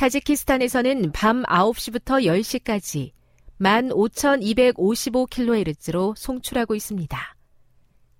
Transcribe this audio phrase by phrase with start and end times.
[0.00, 3.12] 타지키스탄에서는 밤 9시부터 10시까지
[3.60, 7.36] 15,255kHz로 송출하고 있습니다.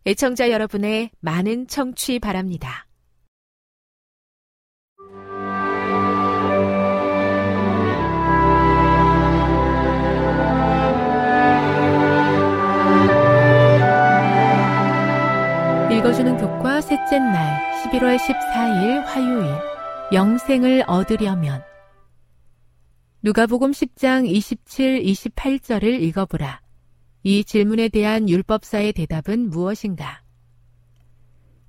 [0.05, 2.87] 애청자 여러분의 많은 청취 바랍니다.
[15.91, 19.51] 읽어주는 교과 셋째 날 11월 14일 화요일
[20.13, 21.70] 영생을 얻으려면
[23.23, 26.63] 누가복음 10장 27, 28절을 읽어보라.
[27.23, 30.23] 이 질문에 대한 율법사의 대답은 무엇인가?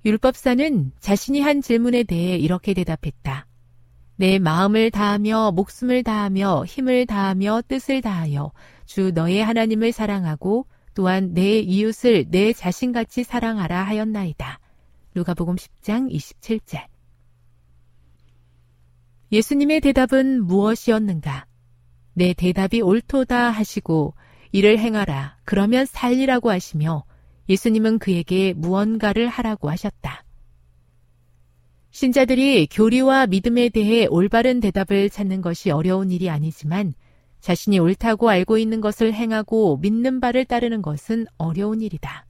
[0.06, 3.46] 율법사는 자신이 한 질문에 대해 이렇게 대답했다.
[4.16, 8.52] 내 마음을 다하며 목숨을 다하며 힘을 다하며 뜻을 다하여
[8.86, 14.58] 주 너의 하나님을 사랑하고 또한 내 이웃을 내 자신같이 사랑하라 하였나이다.
[15.14, 16.91] 누가복음 10장 27절.
[19.32, 21.46] 예수님의 대답은 무엇이었는가?
[22.12, 24.14] 내 대답이 옳도다 하시고
[24.52, 25.38] 이를 행하라.
[25.44, 27.04] 그러면 살리라고 하시며
[27.48, 30.22] 예수님은 그에게 무언가를 하라고 하셨다.
[31.90, 36.92] 신자들이 교리와 믿음에 대해 올바른 대답을 찾는 것이 어려운 일이 아니지만
[37.40, 42.26] 자신이 옳다고 알고 있는 것을 행하고 믿는 바를 따르는 것은 어려운 일이다.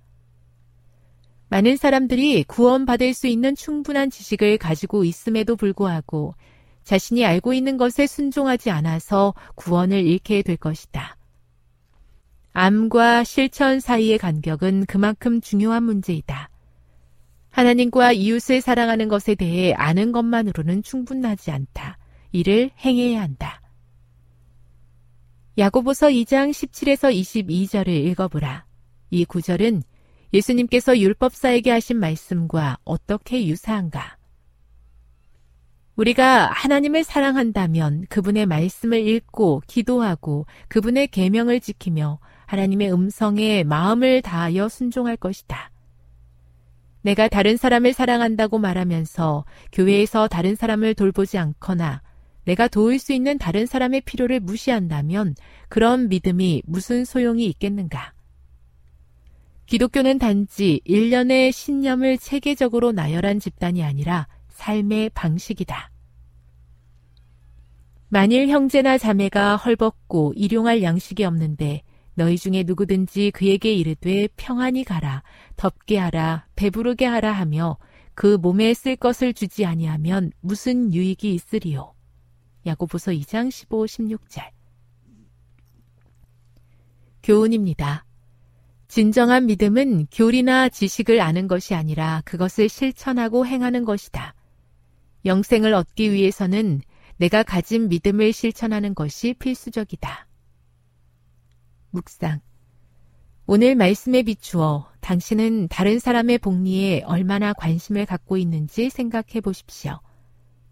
[1.48, 6.34] 많은 사람들이 구원받을 수 있는 충분한 지식을 가지고 있음에도 불구하고
[6.84, 11.16] 자신이 알고 있는 것에 순종하지 않아서 구원을 잃게 될 것이다.
[12.52, 16.50] 암과 실천 사이의 간격은 그만큼 중요한 문제이다.
[17.50, 21.98] 하나님과 이웃을 사랑하는 것에 대해 아는 것만으로는 충분하지 않다.
[22.32, 23.60] 이를 행해야 한다.
[25.58, 28.64] 야고보서 2장 17에서 22절을 읽어보라.
[29.10, 29.82] 이 구절은
[30.32, 34.16] 예수님께서 율법사에게 하신 말씀과 어떻게 유사한가?
[35.96, 45.16] 우리가 하나님을 사랑한다면 그분의 말씀을 읽고 기도하고 그분의 계명을 지키며 하나님의 음성에 마음을 다하여 순종할
[45.16, 45.70] 것이다.
[47.02, 52.00] 내가 다른 사람을 사랑한다고 말하면서 교회에서 다른 사람을 돌보지 않거나
[52.44, 55.34] 내가 도울 수 있는 다른 사람의 필요를 무시한다면
[55.68, 58.12] 그런 믿음이 무슨 소용이 있겠는가?
[59.66, 65.90] 기독교는 단지 일련의 신념을 체계적으로 나열한 집단이 아니라 삶의 방식이다.
[68.08, 71.82] 만일 형제나 자매가 헐벗고 일용할 양식이 없는데
[72.14, 75.22] 너희 중에 누구든지 그에게 이르되 평안히 가라,
[75.56, 77.78] 덥게 하라, 배부르게 하라 하며
[78.14, 81.94] 그 몸에 쓸 것을 주지 아니하면 무슨 유익이 있으리요?
[82.66, 84.50] 야고보서 2장 15, 16절.
[87.22, 88.04] 교훈입니다.
[88.88, 94.34] 진정한 믿음은 교리나 지식을 아는 것이 아니라 그것을 실천하고 행하는 것이다.
[95.24, 96.80] 영생을 얻기 위해서는
[97.16, 100.26] 내가 가진 믿음을 실천하는 것이 필수적이다.
[101.90, 102.40] 묵상.
[103.46, 110.00] 오늘 말씀에 비추어 당신은 다른 사람의 복리에 얼마나 관심을 갖고 있는지 생각해 보십시오.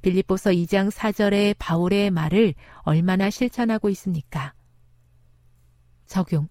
[0.03, 4.55] 빌립보서 2장 4절의 바울의 말을 얼마나 실천하고 있습니까?
[6.07, 6.49] 적용.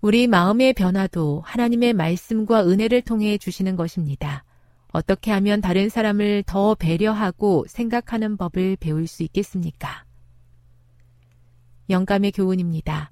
[0.00, 4.44] 우리 마음의 변화도 하나님의 말씀과 은혜를 통해 주시는 것입니다.
[4.92, 10.04] 어떻게 하면 다른 사람을 더 배려하고 생각하는 법을 배울 수 있겠습니까?
[11.90, 13.10] 영감의 교훈입니다.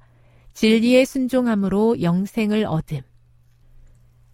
[0.54, 3.00] 진리의 순종함으로 영생을 얻음.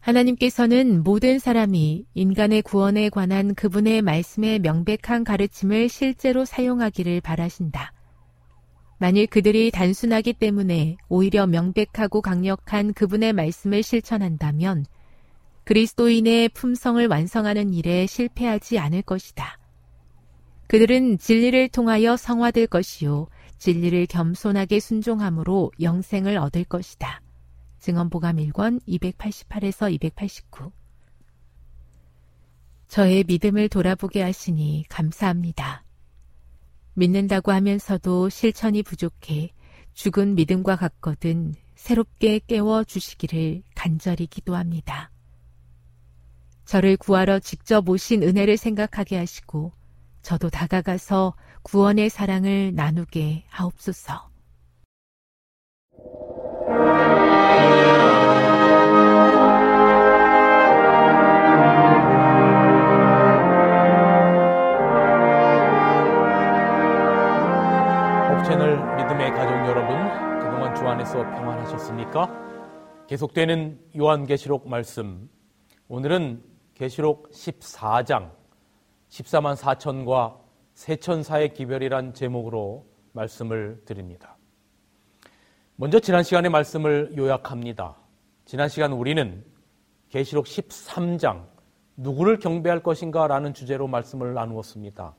[0.00, 7.92] 하나님께서는 모든 사람이 인간의 구원에 관한 그분의 말씀의 명백한 가르침을 실제로 사용하기를 바라신다.
[8.98, 14.86] 만일 그들이 단순하기 때문에 오히려 명백하고 강력한 그분의 말씀을 실천한다면
[15.64, 19.58] 그리스도인의 품성을 완성하는 일에 실패하지 않을 것이다.
[20.66, 23.28] 그들은 진리를 통하여 성화될 것이요.
[23.58, 27.20] 진리를 겸손하게 순종함으로 영생을 얻을 것이다.
[27.78, 30.72] 증언보감 1권 288에서 289
[32.88, 35.84] 저의 믿음을 돌아보게 하시니 감사합니다.
[36.94, 39.52] 믿는다고 하면서도 실천이 부족해
[39.94, 45.11] 죽은 믿음과 같거든 새롭게 깨워 주시기를 간절히 기도합니다.
[46.64, 49.72] 저를 구하러 직접 오신 은혜를 생각하게 하시고
[50.22, 54.30] 저도 다가가서 구원의 사랑을 나누게 하옵소서.
[68.44, 72.28] 채널 믿음의 가족 여러분, 그동안 주 안에서 평안하셨습니까?
[73.08, 75.28] 계속되는 요한계시록 말씀.
[75.88, 76.51] 오늘은
[76.82, 78.32] 계시록 14장
[79.08, 80.40] 14만 4천과
[80.74, 84.36] 세천사의 기별이란 제목으로 말씀을 드립니다.
[85.76, 87.94] 먼저 지난 시간의 말씀을 요약합니다.
[88.46, 89.44] 지난 시간 우리는
[90.08, 91.46] 계시록 13장
[91.98, 95.14] 누구를 경배할 것인가 라는 주제로 말씀을 나누었습니다.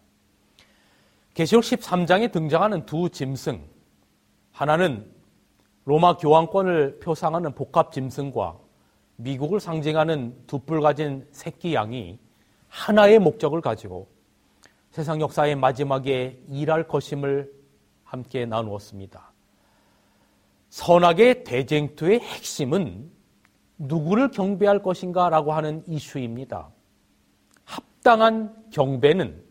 [1.34, 3.66] 계시록 13장에 등장하는 두 짐승,
[4.52, 5.10] 하나는
[5.86, 8.63] 로마 교황권을 표상하는 복합 짐승과
[9.16, 12.20] 미국을 상징하는 두뿔 가진 새끼 양이
[12.68, 14.08] 하나의 목적을 가지고
[14.92, 17.52] 세상 역사의 마지막에 일할 것임을
[18.04, 19.32] 함께 나누었습니다.
[20.70, 23.12] 선악의 대쟁투의 핵심은
[23.78, 26.70] 누구를 경배할 것인가 라고 하는 이슈입니다.
[27.64, 29.44] 합당한 경배는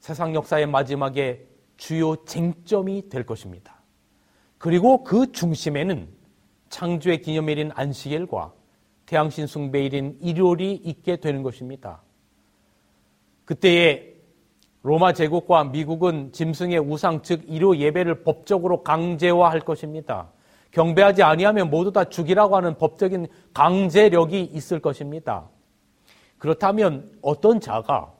[0.00, 1.46] 세상 역사의 마지막에
[1.76, 3.80] 주요 쟁점이 될 것입니다.
[4.58, 6.08] 그리고 그 중심에는
[6.68, 8.52] 창조의 기념일인 안식일과
[9.08, 12.02] 태양신 숭배일인 일요일이 있게 되는 것입니다.
[13.46, 14.14] 그때에
[14.82, 20.30] 로마 제국과 미국은 짐승의 우상 즉 일요 예배를 법적으로 강제화할 것입니다.
[20.72, 25.48] 경배하지 아니하면 모두 다 죽이라고 하는 법적인 강제력이 있을 것입니다.
[26.36, 28.12] 그렇다면 어떤 자가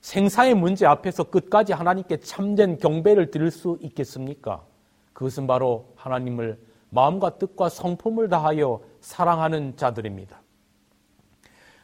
[0.00, 4.64] 생사의 문제 앞에서 끝까지 하나님께 참된 경배를 드릴 수 있겠습니까?
[5.12, 6.58] 그것은 바로 하나님을
[6.88, 10.40] 마음과 뜻과 성품을 다하여 사랑하는 자들입니다.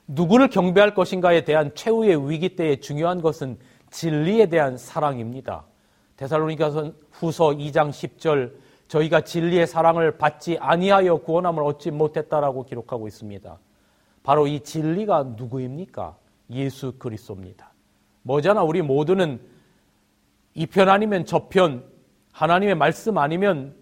[0.06, 3.58] 누구를 경배할 것인가에 대한 최후의 위기 때에 중요한 것은
[3.90, 5.64] 진리에 대한 사랑입니다.
[6.16, 8.52] 데살로니가서 후서 2장 10절
[8.88, 13.58] 저희가 진리의 사랑을 받지 아니하여 구원함을 얻지 못했다라고 기록하고 있습니다.
[14.22, 16.16] 바로 이 진리가 누구입니까?
[16.50, 17.72] 예수 그리스도입니다.
[18.22, 19.40] 뭐잖아 우리 모두는
[20.54, 21.84] 이 편 아니면 저편
[22.32, 23.74] 하나님의 말씀 아니면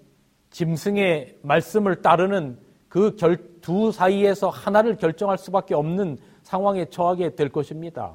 [0.51, 2.59] 짐승의 말씀을 따르는
[2.93, 3.17] 그
[3.63, 8.15] 두 사이에서 하나를 결정할 수밖에 없는 상황에 처하게 될 것입니다.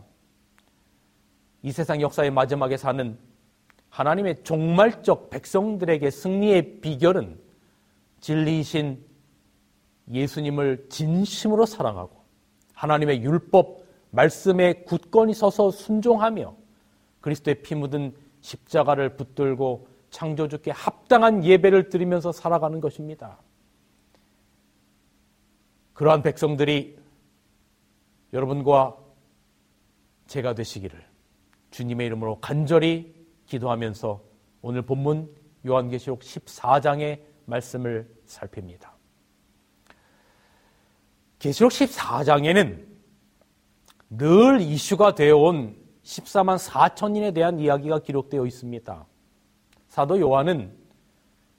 [1.63, 3.17] 이 세상 역사의 마지막에 사는
[3.89, 7.39] 하나님의 종말적 백성들에게 승리의 비결은
[8.19, 9.03] 진리이신
[10.11, 12.11] 예수님을 진심으로 사랑하고
[12.73, 13.79] 하나님의 율법
[14.11, 16.55] 말씀에 굳건히 서서 순종하며
[17.21, 23.37] 그리스도의 피 묻은 십자가를 붙들고 창조주께 합당한 예배를 드리면서 살아가는 것입니다.
[25.97, 26.95] 그러한 백성들이
[28.31, 28.95] 여러분과
[30.27, 31.03] 제가 되시기를
[31.71, 33.15] 주님의 이름으로 간절히
[33.47, 34.21] 기도하면서
[34.61, 35.35] 오늘 본문
[35.65, 38.95] 요한계시록 14장의 말씀을 살핍니다.
[41.39, 42.85] 계시록 14장에는
[44.11, 49.07] 늘 이슈가 되어온 14만 4천인에 대한 이야기가 기록되어 있습니다.
[49.89, 50.77] 사도 요한은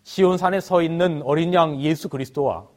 [0.04, 2.68] 시온산에 서 있는 어린 양 예수 그리스도와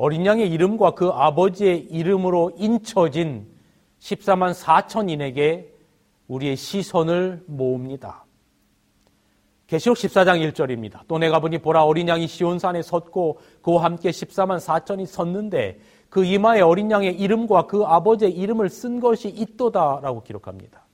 [0.00, 3.46] 어린 양의 이름과 그 아버지의 이름으로 인쳐진
[3.98, 5.66] 14만 4천인에게
[6.26, 8.24] 우리의 시선을 모읍니다.
[9.66, 11.00] 계시록 14장 1절입니다.
[11.06, 16.62] 또 내가 보니 보라 어린 양이 시온산에 섰고 그와 함께 14만 4천이 섰는데 그 이마에
[16.62, 20.86] 어린 양의 이름과 그 아버지의 이름을 쓴 것이 있도다라고 기록합니다.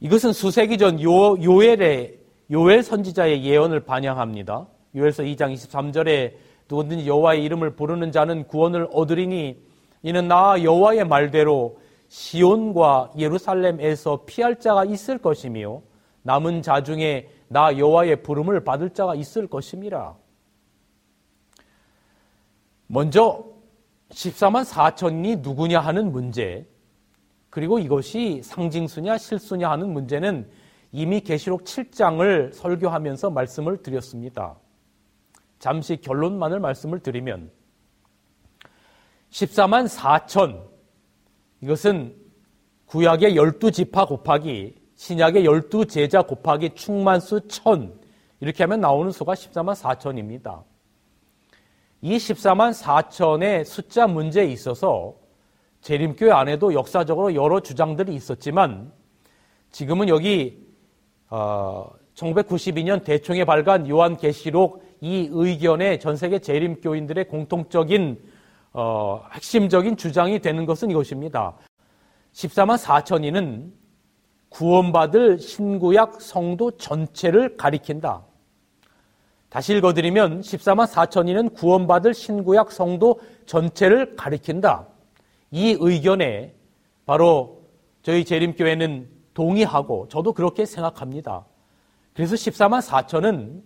[0.00, 2.18] 이것은 수세기 전 요, 요엘의
[2.50, 4.66] 요엘 선지자의 예언을 반영합니다.
[4.96, 6.32] 요엘서 2장 23절에
[6.72, 9.62] 누구든지 여호와의 이름을 부르는 자는 구원을 얻으리니
[10.02, 15.82] 이는 나 여호와의 말대로 시온과 예루살렘에서 피할 자가 있을 것이며
[16.22, 20.16] 남은 자 중에 나 여호와의 부름을 받을 자가 있을 것임이라.
[22.86, 23.44] 먼저
[24.10, 26.66] 14만 4천이 누구냐 하는 문제,
[27.50, 30.50] 그리고 이것이 상징수냐 실수냐 하는 문제는
[30.90, 34.56] 이미 계시록 7장을 설교하면서 말씀을 드렸습니다.
[35.62, 37.48] 잠시 결론만을 말씀을 드리면
[39.30, 40.60] 14만 4천
[41.60, 42.16] 이것은
[42.86, 47.94] 구약의 12지파 곱하기 신약의 열두 제자 곱하기 충만수 천
[48.40, 50.64] 이렇게 하면 나오는 수가 14만 4천입니다.
[52.00, 55.14] 이 14만 4천의 숫자 문제에 있어서
[55.80, 58.92] 재림교회 안에도 역사적으로 여러 주장들이 있었지만
[59.70, 60.66] 지금은 여기
[61.30, 68.22] 어, 1992년 대총에 발간 요한계시록 이 의견의 전 세계 재림교인들의 공통적인
[68.72, 71.56] 어, 핵심적인 주장이 되는 것은 이것입니다.
[72.32, 73.72] 14만 4천이는
[74.48, 78.22] 구원받을 신구약 성도 전체를 가리킨다.
[79.48, 84.86] 다시 읽어드리면 14만 4천이는 구원받을 신구약 성도 전체를 가리킨다.
[85.50, 86.54] 이 의견에
[87.06, 87.64] 바로
[88.02, 91.44] 저희 재림교회는 동의하고 저도 그렇게 생각합니다.
[92.14, 93.62] 그래서 14만 4천은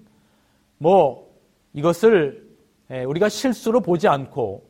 [0.78, 1.25] 뭐
[1.76, 2.44] 이것을
[3.06, 4.66] 우리가 실수로 보지 않고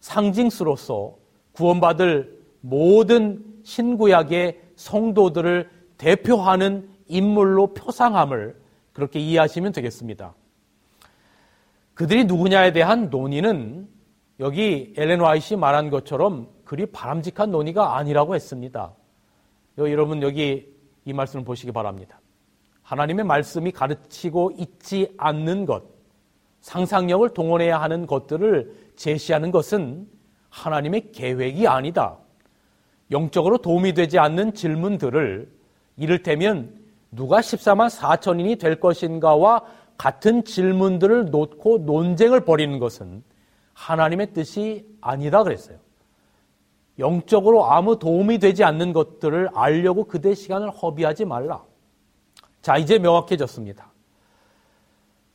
[0.00, 1.16] 상징수로서
[1.52, 5.68] 구원받을 모든 신구약의 성도들을
[5.98, 8.56] 대표하는 인물로 표상함을
[8.92, 10.34] 그렇게 이해하시면 되겠습니다.
[11.94, 13.88] 그들이 누구냐에 대한 논의는
[14.40, 18.94] 여기 엘렌 와이시 말한 것처럼 그리 바람직한 논의가 아니라고 했습니다.
[19.78, 20.72] 여러분 여기
[21.04, 22.20] 이 말씀을 보시기 바랍니다.
[22.82, 25.93] 하나님의 말씀이 가르치고 있지 않는 것,
[26.64, 30.08] 상상력을 동원해야 하는 것들을 제시하는 것은
[30.48, 32.16] 하나님의 계획이 아니다.
[33.10, 35.52] 영적으로 도움이 되지 않는 질문들을
[35.98, 36.74] 이를테면
[37.10, 39.62] 누가 14만 4천인이 될 것인가와
[39.98, 43.22] 같은 질문들을 놓고 논쟁을 벌이는 것은
[43.74, 45.76] 하나님의 뜻이 아니다 그랬어요.
[46.98, 51.62] 영적으로 아무 도움이 되지 않는 것들을 알려고 그대 시간을 허비하지 말라.
[52.62, 53.92] 자, 이제 명확해졌습니다.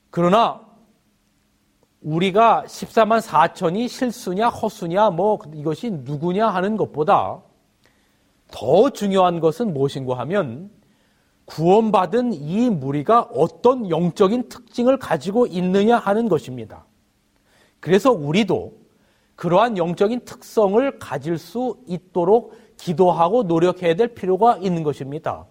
[0.10, 0.69] 그러나
[2.02, 7.42] 우리가 14만 4천이 실수냐 허수냐 뭐 이것이 누구냐 하는 것보다
[8.52, 10.70] 더 중요한 것은 무엇인가 하면
[11.46, 16.86] 구원받은 이 무리가 어떤 영적인 특징을 가지고 있느냐 하는 것입니다.
[17.80, 18.78] 그래서 우리도
[19.36, 25.46] 그러한 영적인 특성을 가질 수 있도록 기도하고 노력해야 될 필요가 있는 것입니다.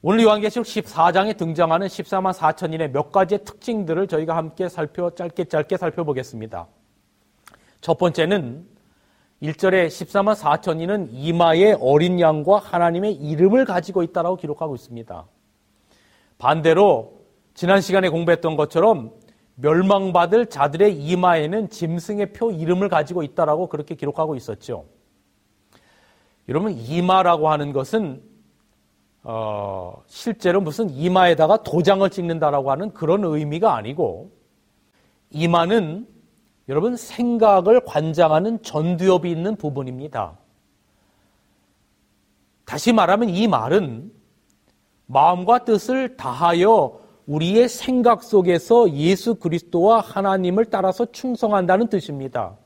[0.00, 6.68] 오늘 요한계시록 14장에 등장하는 14만 4천인의 몇 가지의 특징들을 저희가 함께 살펴 짧게 짧게 살펴보겠습니다.
[7.80, 8.64] 첫 번째는
[9.42, 15.26] 1절에 14만 4천이는 이마에 어린 양과 하나님의 이름을 가지고 있다라고 기록하고 있습니다.
[16.38, 17.18] 반대로
[17.54, 19.10] 지난 시간에 공부했던 것처럼
[19.56, 24.84] 멸망받을 자들의 이마에는 짐승의 표 이름을 가지고 있다라고 그렇게 기록하고 있었죠.
[26.48, 28.27] 여러분 이마라고 하는 것은
[29.22, 34.30] 어, 실제로 무슨 이마에다가 도장을 찍는다라고 하는 그런 의미가 아니고
[35.30, 36.06] 이마는
[36.68, 40.38] 여러분 생각을 관장하는 전두엽이 있는 부분입니다.
[42.64, 44.12] 다시 말하면 이 말은
[45.06, 52.56] 마음과 뜻을 다하여 우리의 생각 속에서 예수 그리스도와 하나님을 따라서 충성한다는 뜻입니다.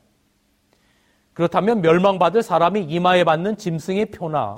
[1.32, 4.56] 그렇다면 멸망받을 사람이 이마에 받는 짐승의 표나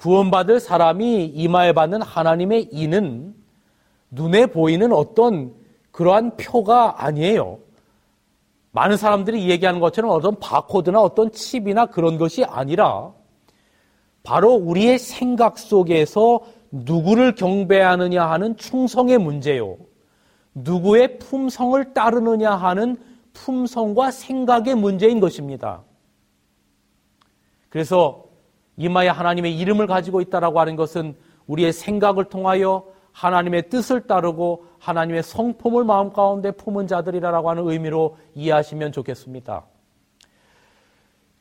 [0.00, 3.34] 구원받을 사람이 이마에 받는 하나님의 이는
[4.10, 5.54] 눈에 보이는 어떤
[5.92, 7.58] 그러한 표가 아니에요.
[8.72, 13.12] 많은 사람들이 얘기하는 것처럼 어떤 바코드나 어떤 칩이나 그런 것이 아니라
[14.22, 16.40] 바로 우리의 생각 속에서
[16.70, 19.76] 누구를 경배하느냐 하는 충성의 문제요.
[20.54, 22.96] 누구의 품성을 따르느냐 하는
[23.34, 25.82] 품성과 생각의 문제인 것입니다.
[27.68, 28.29] 그래서
[28.80, 31.14] 이마에 하나님의 이름을 가지고 있다라고 하는 것은
[31.46, 38.92] 우리의 생각을 통하여 하나님의 뜻을 따르고 하나님의 성품을 마음 가운데 품은 자들이라고 하는 의미로 이해하시면
[38.92, 39.64] 좋겠습니다.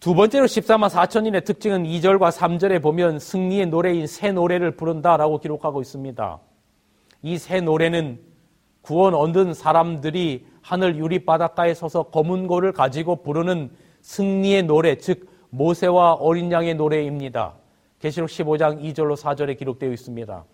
[0.01, 6.39] 두 번째로 14만 4천인의 특징은 2절과 3절에 보면 승리의 노래인 새 노래를 부른다라고 기록하고 있습니다.
[7.23, 8.19] 이 새 노래는
[8.81, 16.13] 구원 얻은 사람들이 하늘 유리 바닷가에 서서 검은 고를 가지고 부르는 승리의 노래, 즉 모세와
[16.13, 17.55] 어린 양의 노래입니다.
[17.99, 20.45] 계시록 15장 2절로 4절에 기록되어 있습니다.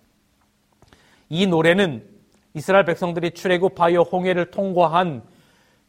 [1.30, 2.06] 이 노래는
[2.54, 5.24] 이스라엘 백성들이 출애굽하여 홍해를 통과한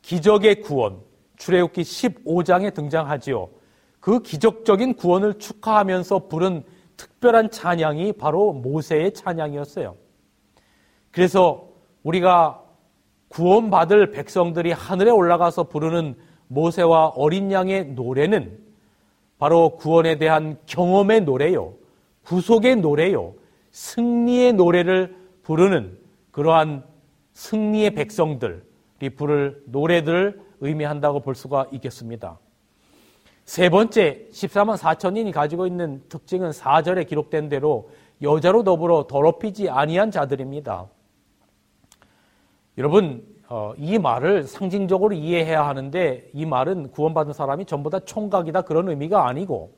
[0.03, 1.01] 기적의 구원,
[1.37, 3.49] 출애굽기 15장에 등장하지요.
[4.01, 6.65] 그 기적적인 구원을 축하하면서 부른
[6.97, 9.97] 특별한 찬양이 바로 모세의 찬양이었어요.
[11.11, 11.69] 그래서
[12.03, 12.63] 우리가
[13.29, 16.17] 구원받을 백성들이 하늘에 올라가서 부르는
[16.49, 18.66] 모세와 어린 양의 노래는
[19.39, 21.75] 바로 구원에 대한 경험의 노래요.
[22.25, 23.35] 구속의 노래요.
[23.71, 25.99] 승리의 노래를 부르는
[26.31, 26.85] 그러한
[27.35, 32.39] 승리의 백성들이 부를 노래들을 의미한다고 볼 수가 있겠습니다.
[33.45, 37.91] 세 번째, 14만 4천인이 가지고 있는 특징은 4절에 기록된 대로
[38.23, 40.87] 여자로 더불어 더럽히지 아니한 자들입니다.
[42.79, 48.89] 여러분, 어, 이 말을 상징적으로 이해해야 하는데 이 말은 구원받은 사람이 전부 다 총각이다 그런
[48.89, 49.73] 의미가 아니고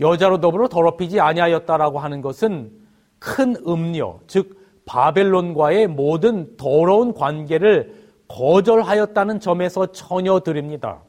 [0.00, 2.72] 여자로 더불어 더럽히지 아니하였다라고 하는 것은
[3.18, 11.02] 큰 음료, 즉 바벨론과의 모든 더러운 관계를 거절하였다는 점에서 처녀들입니다.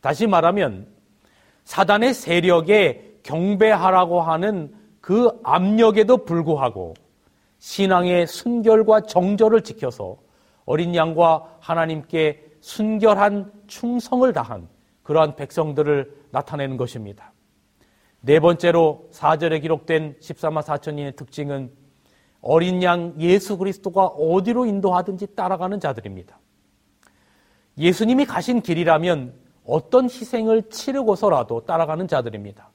[0.00, 0.86] 다시 말하면
[1.64, 6.94] 사단의 세력에 경배하라고 하는 그 압력에도 불구하고
[7.58, 10.16] 신앙의 순결과 정절을 지켜서
[10.66, 14.68] 어린 양과 하나님께 순결한 충성을 다한
[15.02, 17.32] 그러한 백성들을 나타내는 것입니다.
[18.20, 21.70] 네 번째로 4절에 기록된 14만 4천인의 특징은
[22.40, 26.38] 어린 양 예수 그리스도가 어디로 인도하든지 따라가는 자들입니다.
[27.78, 32.70] 예수님이 가신 길이라면 어떤 희생을 치르고서라도 따라가는 자들입니다.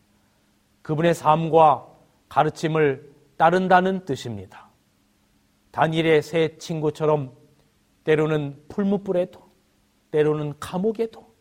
[0.82, 1.88] 그분의 삶과
[2.30, 4.70] 가르침을 따른다는 뜻입니다.
[5.72, 7.41] 단일의 새 친구처럼
[8.04, 9.42] 때로는 풀무불에도,
[10.12, 11.32] 때로는 감옥에도,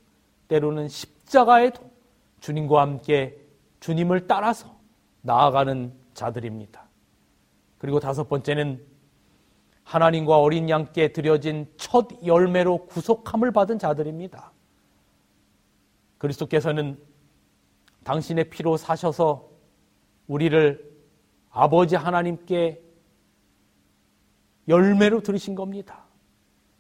[0.48, 1.90] 때로는 십자가에도
[2.40, 3.38] 주님과 함께
[3.80, 4.76] 주님을 따라서
[5.22, 6.88] 나아가는 자들입니다.
[7.78, 8.84] 그리고 다섯 번째는
[9.84, 14.52] 하나님과 어린 양께 드려진 첫 열매로 구속함을 받은 자들입니다.
[16.18, 16.98] 그리스도께서는
[18.04, 19.48] 당신의 피로 사셔서
[20.28, 20.88] 우리를
[21.50, 22.82] 아버지 하나님께
[24.68, 25.99] 열매로 들으신 겁니다.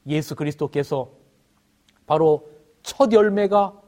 [0.06, 1.10] 예수 그리스도께서
[2.06, 2.48] 바로
[2.82, 3.80] 첫 열매가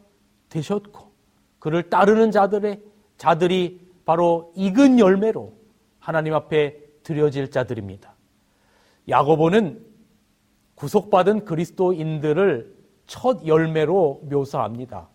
[0.48, 1.12] 되셨고
[1.58, 2.82] 그를 따르는 자들의
[3.16, 5.52] 자들이 바로 익은 열매로
[5.98, 8.14] 하나님 앞에 드려질 자들입니다.
[9.08, 9.84] 야고보는
[10.74, 15.08] 구속받은 그리스도인들을 첫 열매로 묘사합니다.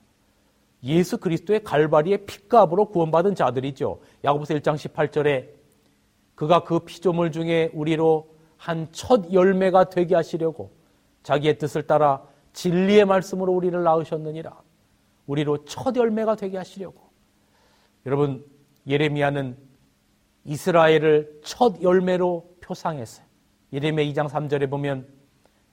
[0.84, 4.00] 예수 그리스도의 갈바리의 핏값으로 구원받은 자들이죠.
[4.24, 5.50] 야고보서 1장 18절에
[6.36, 10.72] 그가 그 피조물 중에 우리로 한 첫 열매가 되게 하시려고
[11.28, 14.62] 자기의 뜻을 따라 진리의 말씀으로 우리를 낳으셨느니라.
[15.26, 17.02] 우리로 첫 열매가 되게 하시려고.
[18.06, 18.46] 여러분,
[18.88, 19.58] 예레미야는
[20.46, 23.26] 이스라엘을 첫 열매로 표상했어요.
[23.74, 25.06] 예레미야 2장 3절에 보면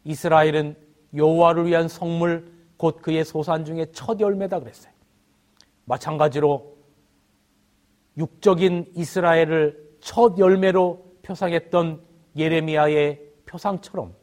[0.03, 0.77] 이스라엘은
[1.14, 4.93] 여호와를 위한 성물 곧 그의 소산 중에 첫 열매다 그랬어요.
[5.85, 6.77] 마찬가지로
[8.17, 12.03] 육적인 이스라엘을 첫 열매로 표상했던
[12.37, 14.14] 예레미야의 표상처럼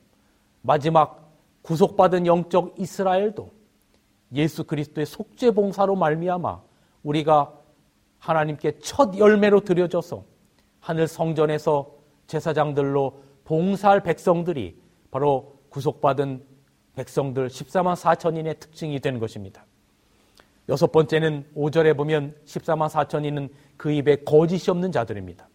[0.62, 1.21] 마지막
[1.62, 3.52] 구속받은 영적 이스라엘도
[4.34, 6.62] 예수 그리스도의 속죄 봉사로 말미암아
[7.04, 7.54] 우리가
[8.19, 10.24] 하나님께 첫 열매로 드려져서
[10.80, 11.91] 하늘 성전에서
[12.28, 16.45] 제사장들로 봉사할 백성들이 바로 구속받은
[16.95, 19.65] 백성들 14만 4천인의 특징이 되는 것입니다.
[20.69, 25.50] 여섯 번째는 5절에 보면 14만 4천인은 그 입에 거짓이 없는 자들입니다.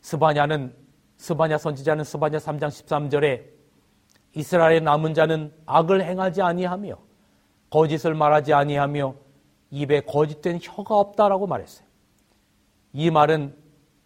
[0.00, 0.74] 스바냐는
[1.16, 3.55] 스바냐 선지자는 스바냐 3장 13절에
[4.36, 6.98] 이스라엘의 남은 자는 악을 행하지 아니하며
[7.70, 9.14] 거짓을 말하지 아니하며
[9.70, 11.86] 입에 거짓된 혀가 없다라고 말했어요.
[12.92, 13.54] 이 말은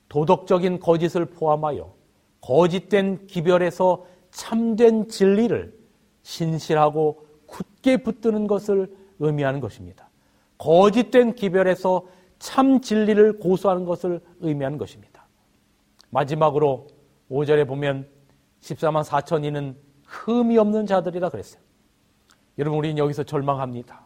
[0.08, 1.92] 도덕적인 거짓을 포함하여
[2.40, 5.76] 거짓된 기별에서 참된 진리를
[6.22, 10.08] 신실하고 굳게 붙드는 것을 의미하는 것입니다.
[10.58, 12.06] 거짓된 기별에서
[12.38, 15.26] 참 진리를 고수하는 것을 의미하는 것입니다.
[16.10, 16.86] 마지막으로
[17.30, 18.08] 5절에 보면
[18.60, 19.76] 14만 4천 이는
[20.10, 21.62] 흠이 없는 자들이라 그랬어요.
[22.58, 24.02] 여러분, 우리는 여기서 절망합니다.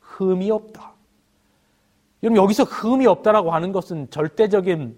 [0.00, 0.92] 흠이 없다.
[2.22, 4.96] 여러분, 여기서 흠이 없다라고 하는 것은 절대적인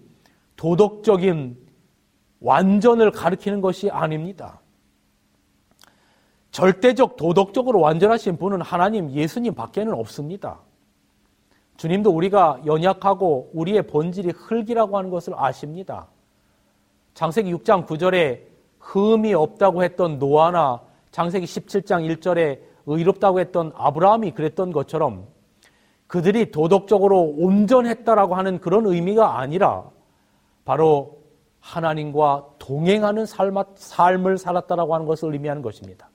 [0.56, 1.56] 도덕적인
[2.40, 4.60] 완전을 가리키는 것이 아닙니다.
[6.50, 10.60] 절대적 도덕적으로 완전하신 분은 하나님 예수님 밖에는 없습니다.
[11.76, 16.08] 주님도 우리가 연약하고 우리의 본질이 흙이라고 하는 것을 아십니다.
[17.14, 18.47] 장세기 6장 9절에
[18.80, 25.26] 흠이 없다고 했던 노아나 장세기 17장 1절에 의롭다고 했던 아브라함이 그랬던 것처럼
[26.06, 29.90] 그들이 도덕적으로 온전했다라고 하는 그런 의미가 아니라
[30.64, 31.18] 바로
[31.60, 36.10] 하나님과 동행하는 삶을 살았다라고 하는 것을 의미하는 것입니다.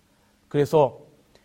[0.47, 0.99] 그래서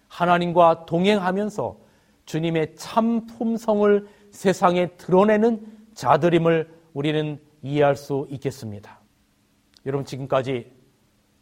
[0.08, 1.76] 하나님과 동행하면서
[2.24, 9.00] 주님의 참 품성을 세상에 드러내는 자들임을 우리는 이해할 수 있겠습니다.
[9.84, 10.70] 여러분 지금까지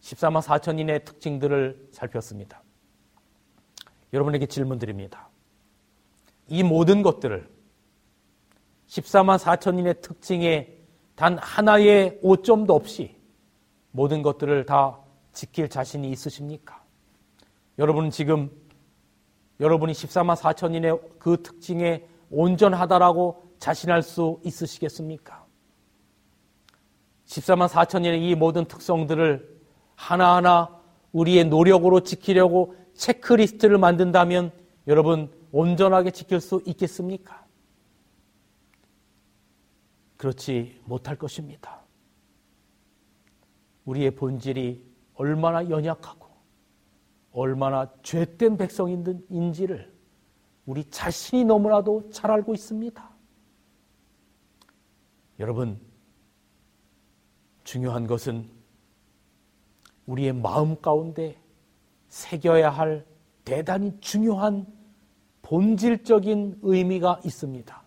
[0.00, 2.62] 14만 4천인의 특징들을 살폈습니다.
[4.12, 5.28] 여러분에게 질문 드립니다.
[6.48, 7.48] 이 모든 것들을
[8.88, 10.76] 14만 4천인의 특징에
[11.16, 13.16] 단 하나의 오점도 없이
[13.90, 15.00] 모든 것들을 다
[15.32, 16.82] 지킬 자신이 있으십니까?
[17.78, 18.50] 여러분은 지금
[19.60, 25.44] 여러분이 14만 4천인의 그 특징에 온전하다라고 자신할 수 있으시겠습니까?
[27.26, 29.55] 14만 4천인의 이 모든 특성들을
[29.96, 30.80] 하나하나
[31.12, 34.52] 우리의 노력으로 지키려고 체크리스트를 만든다면
[34.86, 37.44] 여러분 온전하게 지킬 수 있겠습니까?
[40.16, 41.80] 그렇지 못할 것입니다.
[43.84, 46.26] 우리의 본질이 얼마나 연약하고
[47.32, 49.94] 얼마나 죄된 백성인지를
[50.64, 53.10] 우리 자신이 너무나도 잘 알고 있습니다.
[55.38, 55.78] 여러분,
[57.62, 58.55] 중요한 것은
[60.06, 61.40] 우리의 마음 가운데
[62.08, 63.04] 새겨야 할
[63.44, 64.66] 대단히 중요한
[65.42, 67.82] 본질적인 의미가 있습니다.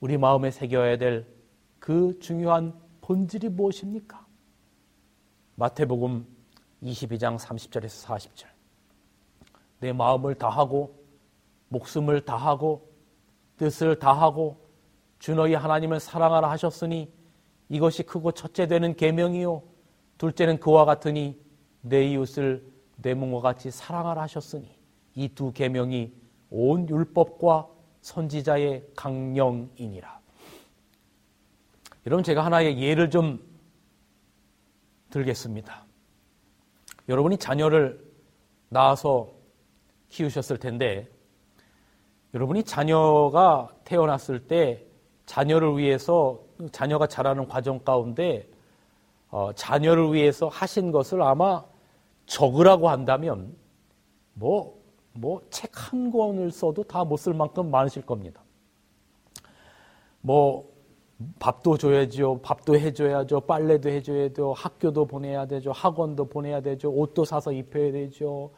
[0.00, 1.42] 우리 마음에 새겨야 될
[1.82, 4.24] 그 중요한 본질이 무엇입니까?
[5.56, 6.24] 마태복음
[6.84, 8.46] 22장 30절에서 40절.
[9.80, 10.94] 내 마음을 다하고
[11.70, 12.88] 목숨을 다하고
[13.56, 14.64] 뜻을 다하고
[15.18, 17.12] 주 너희 하나님을 사랑하라 하셨으니
[17.68, 19.64] 이것이 크고 첫째 되는 계명이요
[20.22, 21.36] 둘째는 그와 같으니
[21.80, 24.72] 내 이웃을 내 몸과 같이 사랑하라 하셨으니
[25.16, 26.12] 이 두 계명이
[26.48, 27.66] 온 율법과
[28.02, 30.20] 선지자의 강령이니라.
[32.06, 33.40] 여러분 제가 하나의 예를 좀
[35.10, 35.84] 들겠습니다.
[37.08, 38.00] 여러분이 자녀를
[38.68, 39.28] 낳아서
[40.08, 41.08] 키우셨을 텐데
[42.32, 44.86] 여러분이 자녀가 태어났을 때
[45.26, 48.51] 자녀를 위해서 자녀가 자라는 과정 가운데
[49.32, 51.64] 어, 자녀를 위해서 하신 것을 아마
[52.26, 53.56] 적으라고 한다면
[54.34, 54.80] 뭐
[55.14, 58.42] 뭐 책 한 권을 써도 다 못 쓸 만큼 많으실 겁니다.
[60.20, 60.70] 뭐
[61.38, 62.40] 밥도 줘야죠.
[62.42, 63.40] 밥도 해줘야죠.
[63.42, 64.54] 빨래도 해줘야죠.
[64.54, 65.72] 학교도 보내야 되죠.
[65.72, 66.90] 학원도 보내야 되죠.
[66.90, 68.50] 옷도 사서 입혀야 되죠.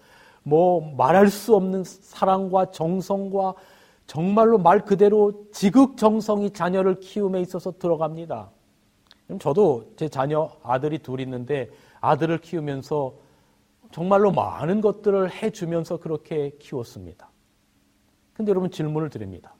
[0.44, 3.54] 뭐 말할 수 없는 사랑과 정성과
[4.06, 8.50] 정말로 말 그대로 지극정성이 자녀를 키움에 있어서 들어갑니다.
[9.40, 13.14] 저도 제 자녀 아들이 둘 있는데 아들을 키우면서
[13.90, 17.30] 정말로 많은 것들을 해주면서 그렇게 키웠습니다.
[18.34, 19.54] 근데 여러분 질문을 드립니다.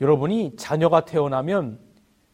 [0.00, 1.78] 여러분이 자녀가 태어나면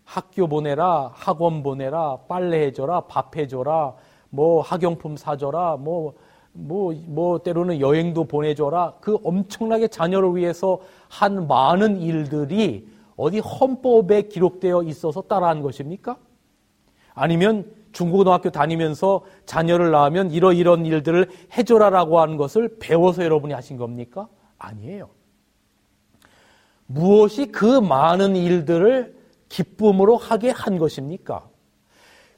[0.05, 3.95] 학교 보내라, 학원 보내라, 빨래 해줘라, 밥 해줘라,
[4.31, 6.15] 뭐 학용품 사줘라, 뭐,
[6.53, 8.95] 뭐, 뭐 때로는 여행도 보내줘라.
[9.01, 12.89] 그 엄청나게 자녀를 위해서 한 많은 일들이
[13.19, 16.17] 어디 헌법에 기록되어 있어서 따라한 것입니까?
[17.15, 24.29] 아니면 중고등학교 다니면서 자녀를 낳으면 이러이런 일들을 해줘라라고 하는 것을 배워서 여러분이 하신 겁니까?
[24.57, 25.09] 아니에요.
[26.87, 31.49] 무엇이 그 많은 일들을 기쁨으로 하게 한 것입니까?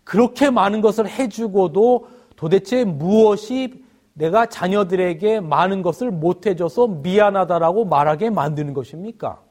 [0.02, 9.42] 그렇게 많은 것을 해주고도 도대체 무엇이 내가 자녀들에게 많은 것을 못해줘서 미안하다라고 말하게 만드는 것입니까?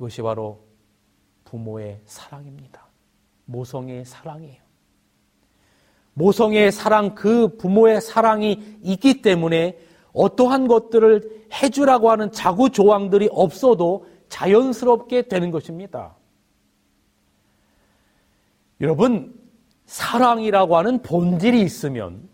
[0.00, 0.60] 그것이 바로
[1.44, 2.86] 부모의 사랑입니다.
[3.44, 4.62] 모성의 사랑이에요.
[6.14, 9.78] 모성의 사랑, 그 부모의 사랑이 있기 때문에
[10.14, 16.16] 어떠한 것들을 해주라고 하는 자구 조항들이 없어도 자연스럽게 되는 것입니다.
[18.80, 19.38] 여러분,
[19.84, 22.26] 사랑이라고 하는 본질이 있으면,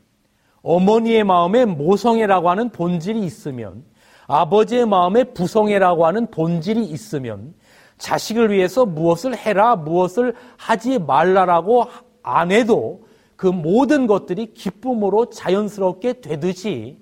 [0.62, 3.84] 어머니의 마음에 모성애라고 하는 본질이 있으면,
[4.26, 7.54] 아버지의 마음에 부성애라고 하는 본질이 있으면,
[7.98, 11.86] 자식을 위해서 무엇을 해라, 무엇을 하지 말라라고
[12.22, 16.98] 안 해도 그 모든 것들이 기쁨으로 자연스럽게 되듯이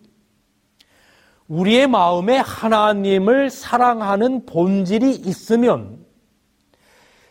[1.49, 6.05] 우리의 마음에 하나님을 사랑하는 본질이 있으면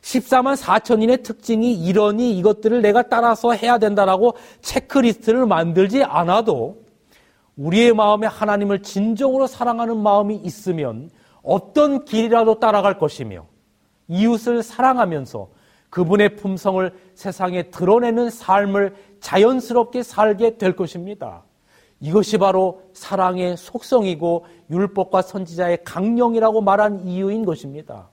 [0.01, 6.82] 14만 4천인의 특징이 이러니 이것들을 내가 따라서 해야 된다라고 체크리스트를 만들지 않아도
[7.55, 11.09] 우리의 마음에 하나님을 진정으로 사랑하는 마음이 있으면
[11.41, 13.45] 어떤 길이라도 따라갈 것이며
[14.07, 15.49] 이웃을 사랑하면서
[15.89, 21.43] 그분의 품성을 세상에 드러내는 삶을 자연스럽게 살게 될 것입니다.
[21.99, 28.09] 이것이 바로 사랑의 속성이고 율법과 선지자의 강령이라고 말한 이유인 것입니다.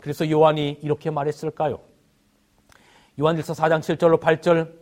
[0.00, 1.80] 그래서 요한이 이렇게 말했을까요?
[3.20, 4.72] 요한일서 4장 7절로 8절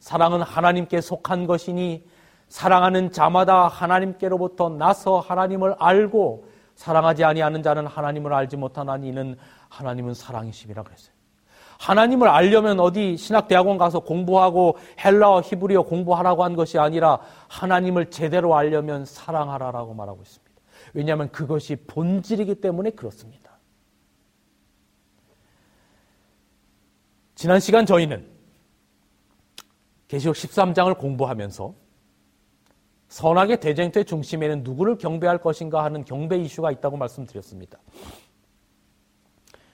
[0.00, 2.04] 사랑은 하나님께 속한 것이니
[2.48, 9.36] 사랑하는 자마다 하나님께로부터 나서 하나님을 알고 사랑하지 아니하는 자는 하나님을 알지 못하나니 이는
[9.68, 11.14] 하나님은 사랑이심이라 그랬어요.
[11.78, 19.04] 하나님을 알려면 어디 신학대학원 가서 공부하고 헬라어 히브리어 공부하라고 한 것이 아니라 하나님을 제대로 알려면
[19.04, 20.54] 사랑하라라고 말하고 있습니다.
[20.94, 23.58] 왜냐하면 그것이 본질이기 때문에 그렇습니다.
[27.34, 28.26] 지난 시간 저희는
[30.08, 31.74] 계시록 13장을 공부하면서
[33.14, 37.78] 선악의 대쟁투의 중심에는 누구를 경배할 것인가 하는 경배 이슈가 있다고 말씀드렸습니다.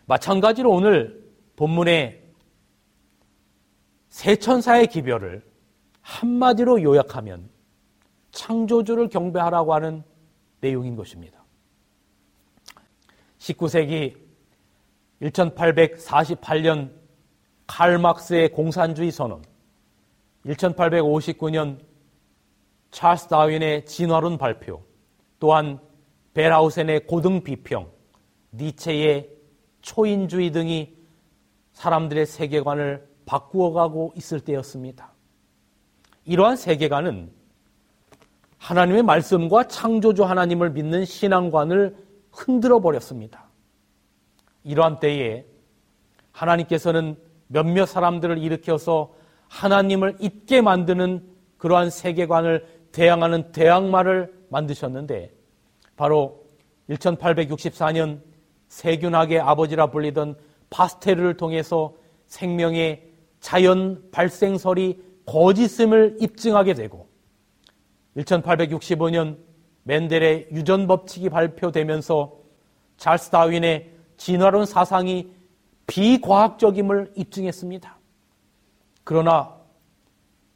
[0.05, 1.27] 마찬가지로 오늘
[1.57, 2.23] 본문의
[4.11, 5.43] 세 천사의 기별을
[6.03, 7.49] 한마디로 요약하면
[8.33, 10.03] 창조주를 경배하라고 하는
[10.61, 11.43] 내용인 것입니다.
[13.39, 14.17] 19세기
[15.23, 16.93] 1848년
[17.67, 19.43] 칼막스의 공산주의 선언,
[20.45, 21.90] 1859년
[22.91, 24.83] 찰스 다윈의 진화론 발표,
[25.39, 25.81] 또한
[26.35, 27.91] 벨하우센의 고등 비평,
[28.53, 29.31] 니체의
[29.83, 30.97] 초인주의 등이
[31.73, 35.13] 사람들의 세계관을 바꾸어가고 있을 때였습니다.
[36.25, 37.33] 이러한 세계관은
[38.59, 41.97] 하나님의 말씀과 창조주 하나님을 믿는 신앙관을
[42.31, 43.49] 흔들어 버렸습니다.
[44.65, 45.47] 이러한 때에
[46.33, 49.15] 하나님께서는 몇몇 사람들을 일으켜서
[49.49, 51.27] 하나님을 잊게 만드는
[51.57, 55.33] 그러한 세계관을 대항하는 대항마를 만드셨는데
[55.97, 56.45] 바로
[56.89, 58.21] 1864년
[58.69, 60.37] 세균학의 아버지라 불리던
[60.71, 61.95] 파스텔을 통해서
[62.27, 67.09] 생명의 자연 발생설이 거짓임을 입증하게 되고
[68.17, 69.39] 1865년
[69.85, 72.39] 맨델의 유전 법칙이 발표되면서
[72.97, 75.33] 찰스 다윈의 진화론 사상이
[75.87, 77.99] 비과학적임을 입증했습니다.
[79.05, 79.60] 그러나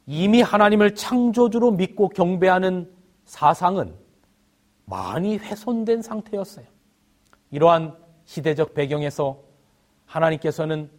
[0.07, 2.91] 이미 하나님을 창조주로 믿고 경배하는
[3.25, 3.93] 사상은
[4.85, 6.65] 많이 훼손된 상태였어요.
[7.51, 9.39] 이러한 시대적 배경에서
[10.05, 10.89] 하나님께서는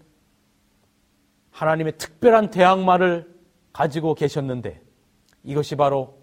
[1.50, 3.34] 하나님의 특별한 대항마를
[3.72, 4.80] 가지고 계셨는데
[5.44, 6.18] 이것이 바로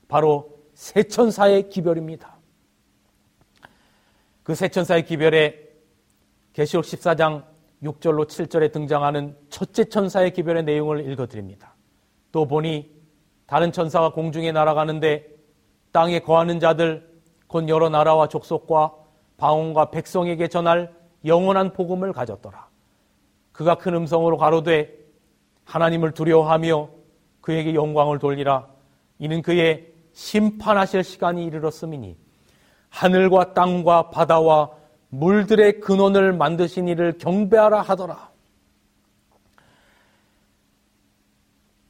[0.07, 2.30] 바로 세천사의 기별입니다.
[4.51, 5.55] 그 세천사의 기별에
[6.51, 7.45] 계시록 14장
[7.83, 11.73] 6절로 7절에 등장하는 첫째 천사의 기별의 내용을 읽어드립니다.
[12.33, 12.91] 또 보니
[13.45, 15.25] 다른 천사가 공중에 날아가는데
[15.93, 17.09] 땅에 거하는 자들
[17.47, 18.93] 곧 여러 나라와 족속과
[19.37, 22.67] 방언과 백성에게 전할 영원한 복음을 가졌더라.
[23.53, 24.93] 그가 큰 음성으로 가로되
[25.63, 26.89] 하나님을 두려워하며
[27.39, 28.67] 그에게 영광을 돌리라.
[29.17, 32.20] 이는 그의 심판하실 시간이 이르렀음이니
[32.91, 34.69] 하늘과 땅과 바다와
[35.09, 38.29] 물들의 근원을 만드신 이를 경배하라 하더라.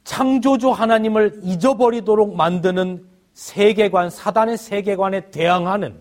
[0.04, 6.00] 창조주 하나님을 잊어버리도록 만드는 세계관, 사단의 세계관에 대항하는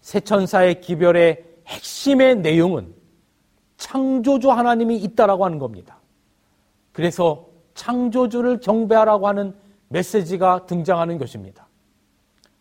[0.00, 2.94] 세천사의 기별의 핵심의 내용은
[3.76, 5.98] 창조주 하나님이 있다라고 하는 겁니다.
[6.92, 9.54] 그래서 창조주를 경배하라고 하는
[9.88, 11.67] 메시지가 등장하는 것입니다.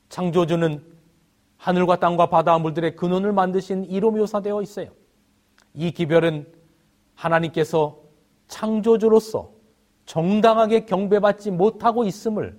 [0.09, 0.83] 창조주는
[1.57, 4.89] 하늘과 땅과 바다 물들의 근원을 만드신 이로 묘사되어 있어요.
[5.73, 6.47] 이 기별은
[7.15, 7.99] 하나님께서
[8.47, 9.51] 창조주로서
[10.05, 12.57] 정당하게 경배받지 못하고 있음을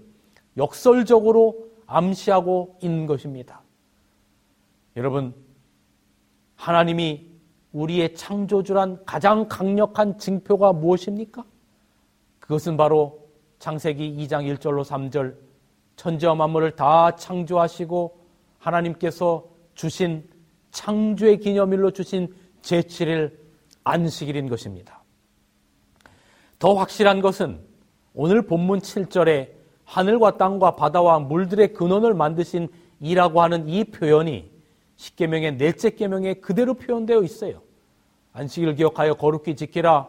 [0.57, 3.63] 역설적으로 암시하고 있는 것입니다.
[4.97, 5.35] 여러분,
[6.57, 7.27] 하나님이
[7.73, 11.45] 우리의 창조주란 가장 강력한 증표가 무엇입니까?
[12.41, 15.48] 그것은 바로 창세기 2장 1절로 3절
[15.99, 18.17] 천지와 만물을 다 창조하시고
[18.59, 20.25] 하나님께서 주신
[20.71, 22.33] 창조의 기념일로 주신
[22.63, 23.33] 제7일
[23.85, 25.03] 안식일인 것입니다.
[26.59, 27.61] 더 확실한 것은
[28.15, 29.51] 오늘 본문 7절에
[29.85, 32.69] 하늘과 땅과 바다와 물들의 근원을 만드신
[33.01, 34.51] 이라고 하는 이 표현이
[34.97, 37.63] 십계명의 넷째 계명에 그대로 표현되어 있어요.
[38.33, 40.09] 안식일 기억하여 거룩히 지키라.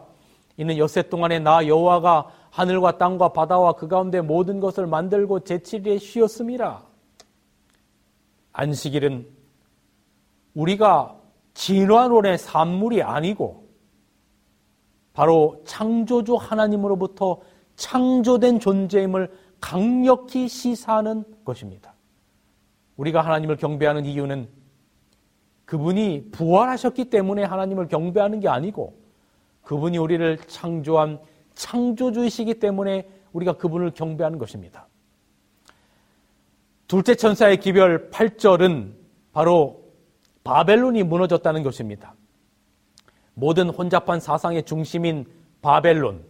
[0.56, 6.82] 이는 엿새 동안에 나 여호와가 하늘과 땅과 바다와 그 가운데 모든 것을 만들고 제7일에 쉬었음이라.
[8.52, 9.26] 안식일은
[10.54, 11.16] 우리가
[11.54, 13.68] 진화론의 산물이 아니고
[15.12, 17.40] 바로 창조주 하나님으로부터
[17.76, 21.94] 창조된 존재임을 강력히 시사하는 것입니다.
[22.96, 24.48] 우리가 하나님을 경배하는 이유는
[25.64, 28.98] 그분이 부활하셨기 때문에 하나님을 경배하는 게 아니고
[29.62, 31.20] 그분이 우리를 창조한
[31.60, 34.88] 창조주이시기 때문에 우리가 그분을 경배하는 것입니다.
[36.88, 38.94] 둘째 천사의 기별 8절은
[39.32, 39.84] 바로
[40.42, 42.14] 바벨론이 무너졌다는 것입니다.
[43.34, 45.26] 모든 혼잡한 사상의 중심인
[45.60, 46.24] 바벨론,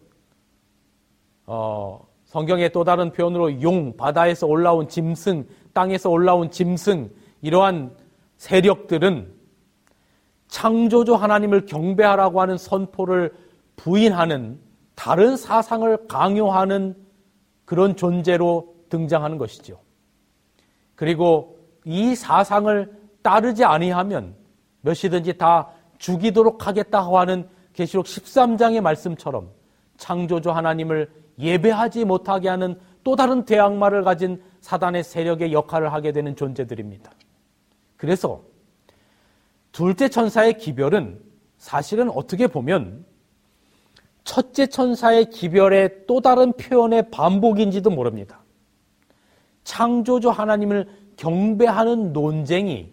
[1.47, 7.97] 어, 성경의 또 다른 표현으로 용, 바다에서 올라온 짐승, 땅에서 올라온 짐승, 이러한
[8.37, 9.33] 세력들은
[10.49, 13.33] 창조주 하나님을 경배하라고 하는 선포를
[13.77, 14.70] 부인하는
[15.01, 16.95] 다른 사상을 강요하는
[17.65, 19.81] 그런 존재로 등장하는 것이죠.
[20.95, 24.37] 그리고 이 사상을 따르지 아니하면
[24.83, 29.49] 몇이든지 다 죽이도록 하겠다 하는 계시록 13장의 말씀처럼
[29.97, 37.11] 창조주 하나님을 예배하지 못하게 하는 또 다른 대악마를 가진 사단의 세력의 역할을 하게 되는 존재들입니다.
[37.97, 38.43] 그래서
[39.73, 41.23] 둘째 천사의 기별은
[41.57, 43.09] 사실은 어떻게 보면
[44.25, 48.43] 첫째 천사의 기별의 또 다른 표현의 반복인지도 모릅니다.
[49.65, 52.93] 창조주 하나님을 경배하는 논쟁이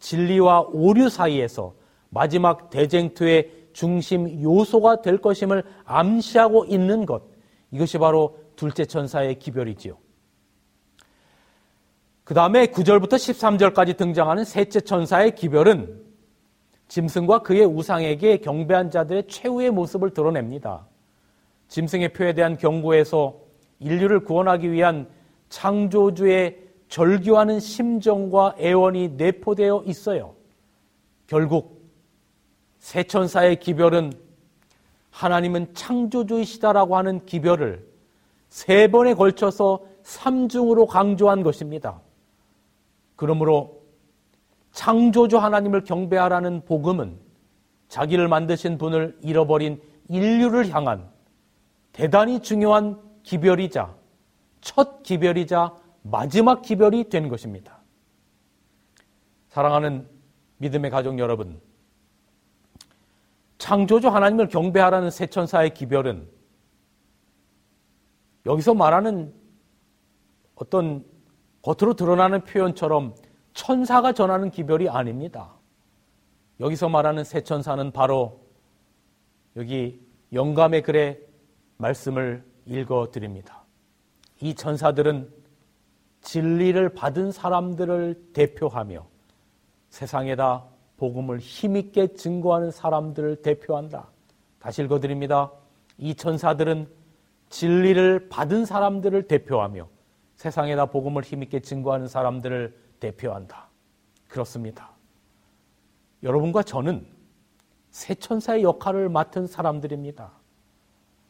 [0.00, 1.74] 진리와 오류 사이에서
[2.10, 7.22] 마지막 대쟁투의 중심 요소가 될 것임을 암시하고 있는 것.
[7.70, 9.96] 이것이 바로 둘째 천사의 기별이지요.
[12.24, 16.07] 그 다음에 9절부터 13절까지 등장하는 셋째 천사의 기별은
[16.88, 20.86] 짐승과 그의 우상에게 경배한 자들의 최후의 모습을 드러냅니다.
[21.68, 23.36] 짐승의 표에 대한 경고에서
[23.78, 25.08] 인류를 구원하기 위한
[25.50, 30.34] 창조주의 절규하는 심정과 애원이 내포되어 있어요.
[31.26, 31.82] 결국
[32.78, 34.12] 세 천사의 기별은
[35.10, 37.86] 하나님은 창조주이시다라고 하는 기별을
[38.48, 42.00] 세 번에 걸쳐서 삼중으로 강조한 것입니다.
[43.14, 43.77] 그러므로
[44.78, 47.18] 창조주 하나님을 경배하라는 복음은
[47.88, 51.10] 자기를 만드신 분을 잃어버린 인류를 향한
[51.90, 53.92] 대단히 중요한 기별이자
[54.60, 57.80] 첫 기별이자 마지막 기별이 된 것입니다.
[59.48, 60.08] 사랑하는
[60.58, 61.60] 믿음의 가족 여러분,
[63.58, 66.28] 창조주 하나님을 경배하라는 세천사의 기별은
[68.46, 69.34] 여기서 말하는
[70.54, 71.04] 어떤
[71.62, 73.16] 겉으로 드러나는 표현처럼
[73.58, 75.50] 천사가 전하는 기별이 아닙니다.
[76.60, 78.40] 여기서 말하는 세천사는 바로
[79.56, 80.00] 여기
[80.32, 81.20] 영감의 글의
[81.76, 83.64] 말씀을 읽어 드립니다.
[84.40, 85.28] 이 천사들은
[86.20, 89.04] 진리를 받은 사람들을 대표하며
[89.90, 90.64] 세상에다
[90.96, 94.08] 복음을 힘있게 증거하는 사람들을 대표한다.
[94.60, 95.50] 다시 읽어 드립니다.
[95.96, 96.88] 이 천사들은
[97.48, 99.88] 진리를 받은 사람들을 대표하며
[100.36, 103.68] 세상에다 복음을 힘있게 증거하는 사람들을 대표한다.
[104.28, 104.90] 그렇습니다.
[106.22, 107.06] 여러분과 저는
[107.90, 110.32] 새 천사의 역할을 맡은 사람들입니다.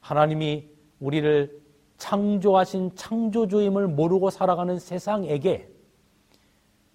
[0.00, 0.68] 하나님이
[1.00, 1.62] 우리를
[1.98, 5.70] 창조하신 창조주임을 모르고 살아가는 세상에게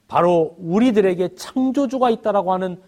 [0.07, 2.81] 바로 우리들에게 창조주가 있다라고 하는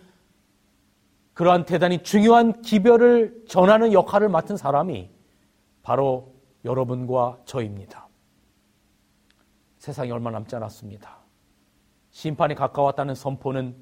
[1.34, 5.10] 그러한 대단히 중요한 기별을 전하는 역할을 맡은 사람이
[5.84, 8.08] 바로 여러분과 저입니다.
[9.78, 11.25] 세상이 얼마 남지 않았습니다.
[12.16, 13.76] 심판이 가까웠다는 선포는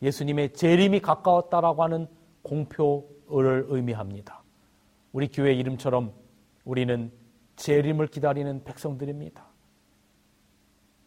[0.00, 2.08] 예수님의 재림이 가까웠다라고 하는
[2.40, 4.42] 공표를 의미합니다.
[5.12, 6.14] 우리 교회 이름처럼
[6.64, 7.12] 우리는
[7.56, 9.44] 재림을 기다리는 백성들입니다.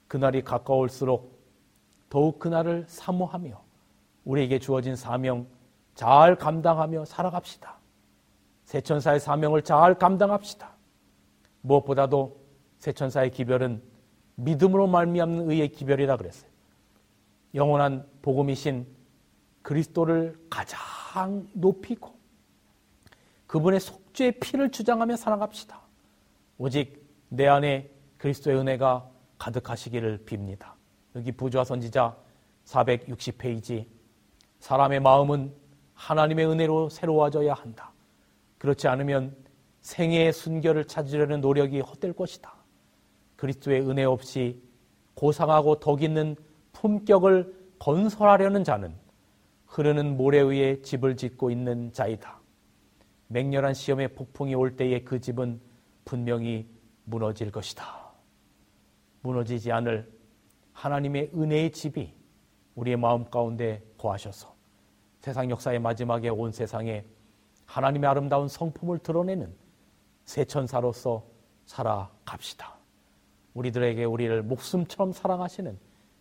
[0.07, 1.35] 그날이 가까울수록
[2.11, 3.59] 더욱 그날을 사모하며
[4.25, 5.47] 우리에게 주어진 사명
[5.95, 7.75] 잘 감당하며 살아갑시다.
[8.65, 10.75] 세천사의 사명을 잘 감당합시다.
[11.61, 12.39] 무엇보다도
[12.77, 13.94] 세천사의 기별은
[14.35, 16.49] 믿음으로 말미암는 의의 기별이라 그랬어요.
[17.53, 18.85] 영원한 복음이신
[19.61, 22.13] 그리스도를 가장 높이고
[23.47, 25.81] 그분의 속죄의 피를 주장하며 살아갑시다.
[26.57, 30.73] 오직 내 안에 그리스도의 은혜가 가득하시기를 빕니다.
[31.15, 32.15] 여기 부조화 선지자
[32.65, 33.85] 460페이지
[34.59, 35.53] 사람의 마음은
[35.93, 37.91] 하나님의 은혜로 새로워져야 한다.
[38.57, 39.35] 그렇지 않으면
[39.81, 42.53] 생애의 순결을 찾으려는 노력이 헛될 것이다.
[43.45, 44.59] 그리스도의 은혜 없이
[45.13, 46.35] 고상하고 덕 있는
[46.73, 48.95] 품격을 건설하려는 자는
[49.67, 52.39] 흐르는 모래 위에 집을 짓고 있는 자이다.
[53.27, 55.59] 맹렬한 시험의 폭풍이 올 때에 그 집은
[56.05, 56.67] 분명히
[57.03, 57.85] 무너질 것이다.
[59.21, 60.11] 무너지지 않을
[60.73, 62.13] 하나님의 은혜의 집이
[62.75, 64.53] 우리의 마음 가운데 거하셔서
[65.19, 67.05] 세상 역사의 마지막에 온 세상에
[67.65, 69.55] 하나님의 아름다운 성품을 드러내는
[70.25, 71.25] 새 천사로서
[71.65, 72.74] 살아갑시다.
[73.55, 75.77] 우리들에게 우리를 목숨처럼 사랑하시는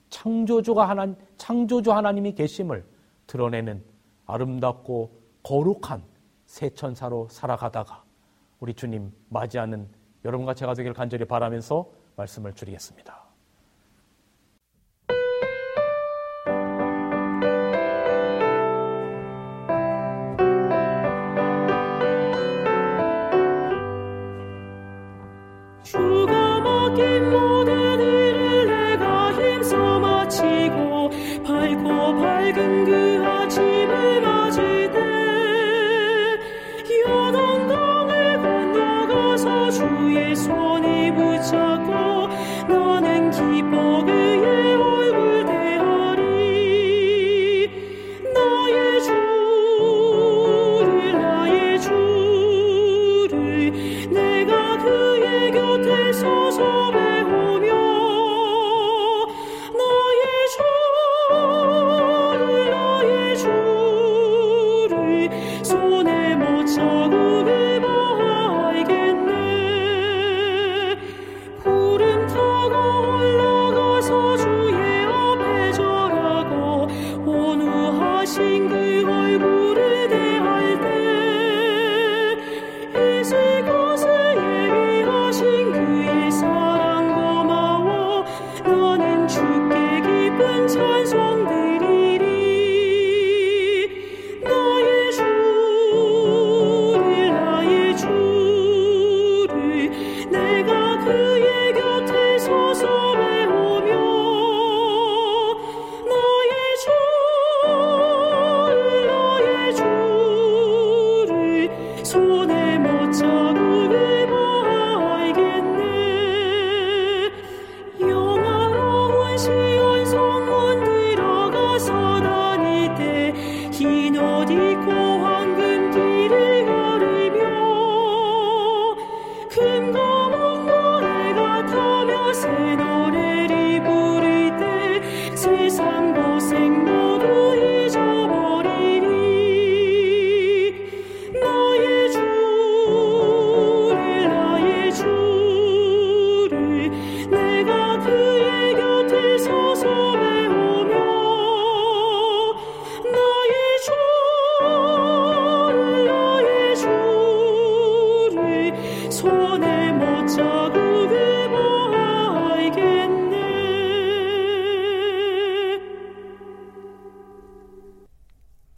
[0.09, 2.85] 창조주가 하나 창조주 하나님이 계심을
[3.26, 3.85] 드러내는
[4.26, 5.11] 아름답고
[5.43, 6.03] 거룩한
[6.47, 8.05] 새 천사로 살아가다가
[8.61, 9.89] 우리 주님 맞이하는
[10.24, 13.24] 여러분과 제가 되기를 간절히 바라면서 말씀을 드리겠습니다.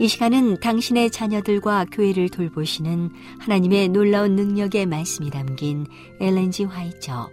[0.00, 5.86] 이 시간은 당신의 자녀들과 교회를 돌보시는 하나님의 놀라운 능력의 말씀이 담긴
[6.18, 7.28] 엘렌지 화이처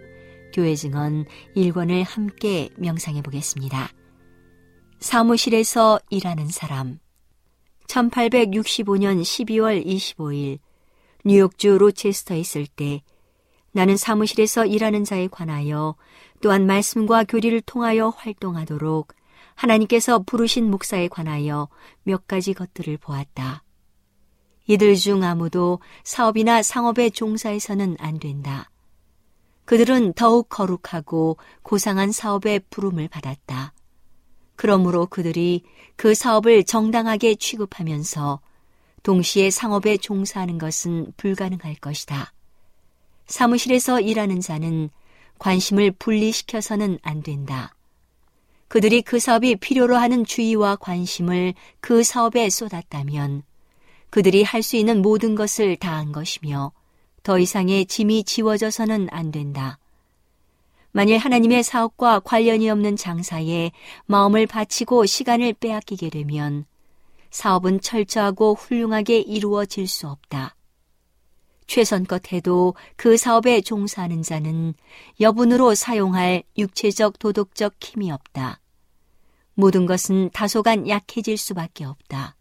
[0.52, 1.24] 교회 증언
[1.56, 3.88] 1권을 함께 명상해 보겠습니다.
[5.00, 6.98] 사무실에서 일하는 사람
[7.86, 10.58] 1865년 12월 25일
[11.24, 13.00] 뉴욕주 로체스터에 있을 때
[13.72, 15.96] 나는 사무실에서 일하는 자에 관하여
[16.42, 19.17] 또한 말씀과 교리를 통하여 활동하도록
[19.58, 21.68] 하나님께서 부르신 목사에 관하여
[22.04, 23.64] 몇 가지 것들을 보았다.
[24.66, 28.70] 이들 중 아무도 사업이나 상업에 종사해서는 안 된다.
[29.64, 33.72] 그들은 더욱 거룩하고 고상한 사업에 부름을 받았다.
[34.54, 35.64] 그러므로 그들이
[35.96, 38.40] 그 사업을 정당하게 취급하면서
[39.02, 42.32] 동시에 상업에 종사하는 것은 불가능할 것이다.
[43.26, 44.90] 사무실에서 일하는 자는
[45.38, 47.74] 관심을 분리시켜서는 안 된다.
[48.68, 53.42] 그들이 그 사업이 필요로 하는 주의와 관심을 그 사업에 쏟았다면
[54.10, 56.72] 그들이 할 수 있는 모든 것을 다한 것이며
[57.22, 59.78] 더 이상의 짐이 지워져서는 안 된다.
[60.92, 63.70] 만일 하나님의 사업과 관련이 없는 장사에
[64.06, 66.64] 마음을 바치고 시간을 빼앗기게 되면
[67.30, 70.56] 사업은 철저하고 훌륭하게 이루어질 수 없다.
[71.68, 74.74] 최선껏 해도 그 사업에 종사하는 자는
[75.20, 78.60] 여분으로 사용할 육체적 도덕적 힘이 없다.
[79.54, 82.36] 모든 것은 다소간 약해질 수밖에 없다.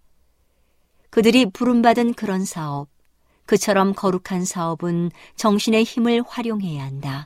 [1.09, 2.89] 그들이 부름받은 그런 사업,
[3.45, 7.25] 그처럼 거룩한 사업은 정신의 힘을 활용해야 한다.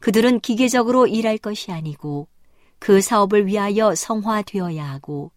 [0.00, 2.28] 그들은 기계적으로 일할 것이 아니고
[2.78, 5.32] 그 사업을 위하여 성화되어야 하고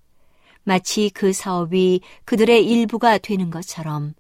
[0.64, 4.14] 마치 그 사업이 그들의 일부가 되는 것처럼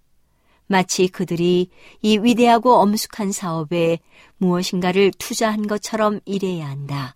[0.68, 1.70] 마치 그들이
[2.01, 3.99] 이 위대하고 엄숙한 사업에
[4.38, 7.15] 무엇인가를 투자한 것처럼 일해야 한다.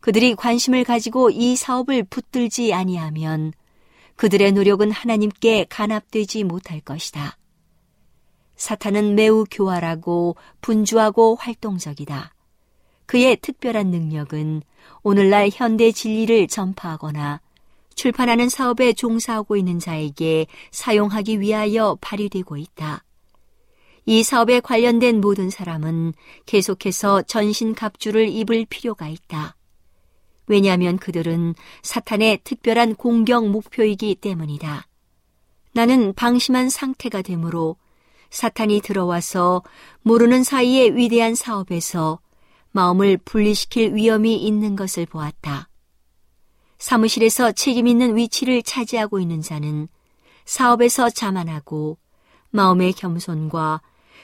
[0.00, 3.52] 그들이 관심을 가지고 이 사업을 붙들지 아니하면
[4.16, 7.36] 그들의 노력은 하나님께 간합되지 못할 것이다.
[8.56, 12.34] 사탄은 매우 교활하고 분주하고 활동적이다.
[13.06, 14.62] 그의 특별한 능력은
[15.02, 17.40] 오늘날 현대 진리를 전파하거나
[17.96, 23.02] 출판하는 사업에 종사하고 있는 자에게 사용하기 위하여 발휘되고 있다.
[24.04, 26.12] 이 사업에 관련된 모든 사람은
[26.44, 29.56] 계속해서 전신 갑주를 입을 필요가 있다.
[30.46, 34.86] 왜냐하면 그들은 사탄의 특별한 공격 목표이기 때문이다.
[35.72, 37.76] 나는 방심한 상태가 되므로
[38.30, 39.62] 사탄이 들어와서
[40.02, 42.20] 모르는 사이에 위대한 사업에서
[42.70, 45.68] 마음을 분리시킬 위험이 있는 것을 보았다.
[46.78, 49.88] 사무실에서 책임 있는 위치를 차지하고 있는 자는
[50.44, 51.98] 사업에서 자만하고
[52.50, 53.80] 마음의 겸손과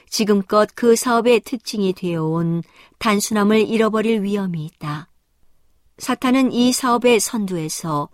[0.08, 2.62] 지금껏 그 사업의 특징이 되어온
[2.98, 5.08] 단순함을 잃어버릴 위험이 있다.
[5.98, 8.08] 사탄은 이 사업의 선두에서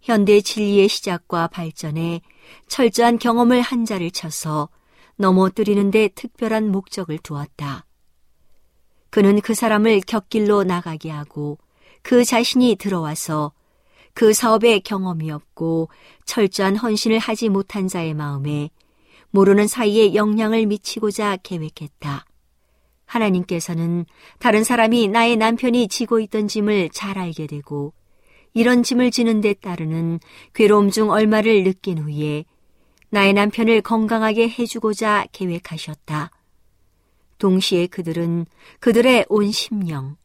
[0.00, 2.20] 현대 진리의 시작과 발전에
[2.68, 4.68] 철저한 경험을 한 자를 쳐서
[5.16, 7.86] 넘어뜨리는데 특별한 목적을 두었다.
[9.10, 11.58] 그는 그 사람을 곁길로 나가게 하고
[12.02, 13.52] 그 자신이 들어와서
[14.14, 15.88] 그 사업에 경험이 없고
[16.24, 18.70] 철저한 헌신을 하지 못한 자의 마음에
[19.30, 22.26] 모르는 사이에 영향을 미치고자 계획했다.
[23.06, 24.06] 하나님께서는
[24.38, 27.92] 다른 사람이 나의 남편이 지고 있던 짐을 잘 알게 되고
[28.54, 30.20] 이런 짐을 지는 데 따르는
[30.54, 32.44] 괴로움 중 얼마를 느낀 후에
[33.10, 36.30] 나의 남편을 건강하게 해주고자 계획하셨다.
[37.38, 38.46] 동시에 그들은
[38.80, 40.16] 그들의 온 심령,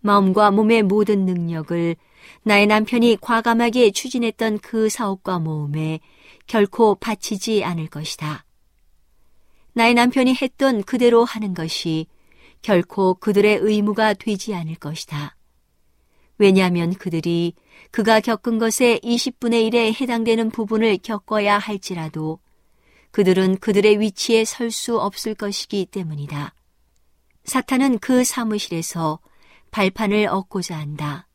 [0.00, 1.96] 마음과 몸의 모든 능력을
[2.42, 6.00] 나의 남편이 과감하게 추진했던 그 사업과 모험에
[6.46, 8.44] 결코 바치지 않을 것이다.
[9.74, 12.06] 나의 남편이 했던 그대로 하는 것이
[12.62, 15.36] 결코 그들의 의무가 되지 않을 것이다.
[16.38, 17.54] 왜냐하면 그들이
[17.90, 22.40] 그가 겪은 것의 20분의 1에 해당되는 부분을 겪어야 할지라도
[23.10, 26.54] 그들은 그들의 위치에 설 수 없을 것이기 때문이다.
[27.44, 29.20] 사탄은 그 사무실에서
[29.70, 31.27] 발판을 얻고자 한다.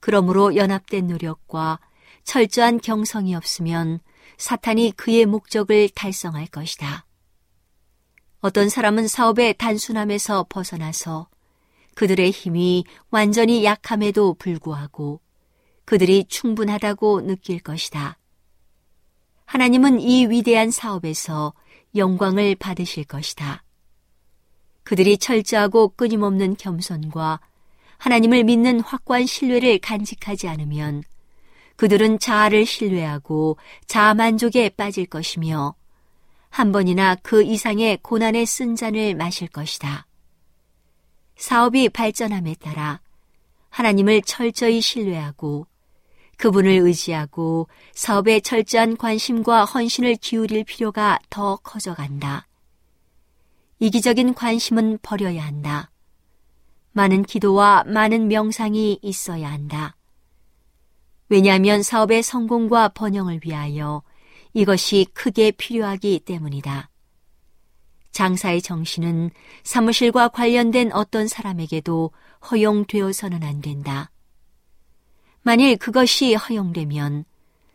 [0.00, 1.78] 그러므로 연합된 노력과
[2.24, 4.00] 철저한 경성이 없으면
[4.38, 7.06] 사탄이 그의 목적을 달성할 것이다.
[8.40, 11.28] 어떤 사람은 사업의 단순함에서 벗어나서
[11.94, 15.20] 그들의 힘이 완전히 약함에도 불구하고
[15.84, 18.16] 그들이 충분하다고 느낄 것이다.
[19.44, 21.52] 하나님은 이 위대한 사업에서
[21.96, 23.64] 영광을 받으실 것이다.
[24.84, 27.40] 그들이 철저하고 끊임없는 겸손과
[28.00, 31.02] 하나님을 믿는 확고한 신뢰를 간직하지 않으면
[31.76, 35.74] 그들은 자아를 신뢰하고 자만족에 빠질 것이며
[36.48, 40.06] 한 번이나 그 이상의 고난의 쓴 잔을 마실 것이다.
[41.36, 43.00] 사업이 발전함에 따라
[43.68, 45.66] 하나님을 철저히 신뢰하고
[46.38, 52.46] 그분을 의지하고 사업에 철저한 관심과 헌신을 기울일 필요가 더 커져간다.
[53.78, 55.90] 이기적인 관심은 버려야 한다.
[56.92, 59.96] 많은 기도와 많은 명상이 있어야 한다.
[61.28, 64.02] 왜냐하면 사업의 성공과 번영을 위하여
[64.52, 66.90] 이것이 크게 필요하기 때문이다.
[68.10, 69.30] 장사의 정신은
[69.62, 72.10] 사무실과 관련된 어떤 사람에게도
[72.50, 74.10] 허용되어서는 안 된다.
[75.42, 77.24] 만일 그것이 허용되면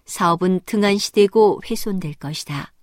[0.05, 2.73] 사업은 등한시되고 훼손될 것이다.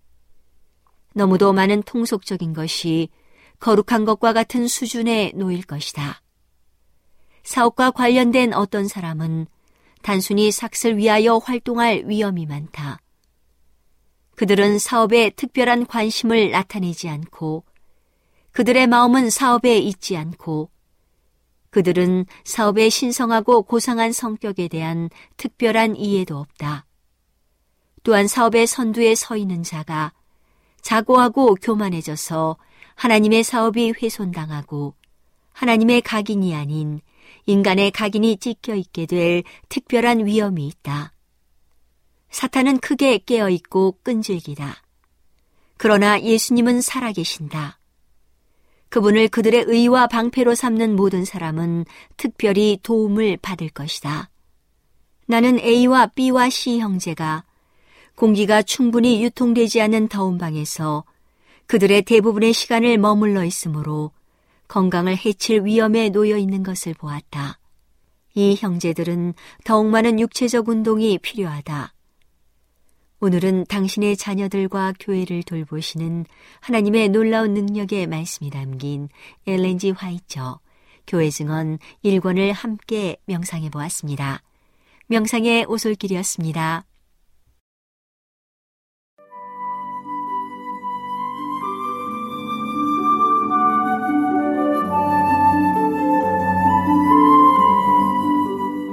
[1.14, 3.10] 너무도 많은 통속적인 것이
[3.62, 6.20] 거룩한 것과 같은 수준에 놓일 것이다.
[7.44, 9.46] 사업과 관련된 어떤 사람은
[10.02, 12.98] 단순히 삭슬 위하여 활동할 위험이 많다.
[14.34, 17.64] 그들은 사업에 특별한 관심을 나타내지 않고
[18.50, 20.68] 그들의 마음은 사업에 있지 않고
[21.70, 26.84] 그들은 사업의 신성하고 고상한 성격에 대한 특별한 이해도 없다.
[28.02, 30.12] 또한 사업의 선두에 서 있는 자가
[30.80, 32.56] 자고하고 교만해져서
[32.94, 34.94] 하나님의 사업이 훼손당하고
[35.52, 37.00] 하나님의 각인이 아닌
[37.46, 41.12] 인간의 각인이 찢겨 있게 될 특별한 위험이 있다.
[42.30, 44.82] 사탄은 크게 깨어 있고 끈질기다.
[45.76, 47.78] 그러나 예수님은 살아계신다.
[48.88, 51.86] 그분을 그들의 의와 방패로 삼는 모든 사람은
[52.16, 54.30] 특별히 도움을 받을 것이다.
[55.26, 57.44] 나는 A와 B와 C 형제가
[58.14, 61.04] 공기가 충분히 유통되지 않은 더운 방에서
[61.72, 64.10] 그들의 대부분의 시간을 머물러 있으므로
[64.68, 67.58] 건강을 해칠 위험에 놓여 있는 것을 보았다.
[68.34, 69.32] 이 형제들은
[69.64, 71.94] 더욱 많은 육체적 운동이 필요하다.
[73.20, 76.26] 오늘은 당신의 자녀들과 교회를 돌보시는
[76.60, 79.08] 하나님의 놀라운 능력의 말씀이 담긴
[79.46, 80.60] 엘렌지 화이처
[81.06, 84.42] 교회 증언 1권을 함께 명상해 보았습니다.
[85.06, 86.84] 명상의 오솔길이었습니다.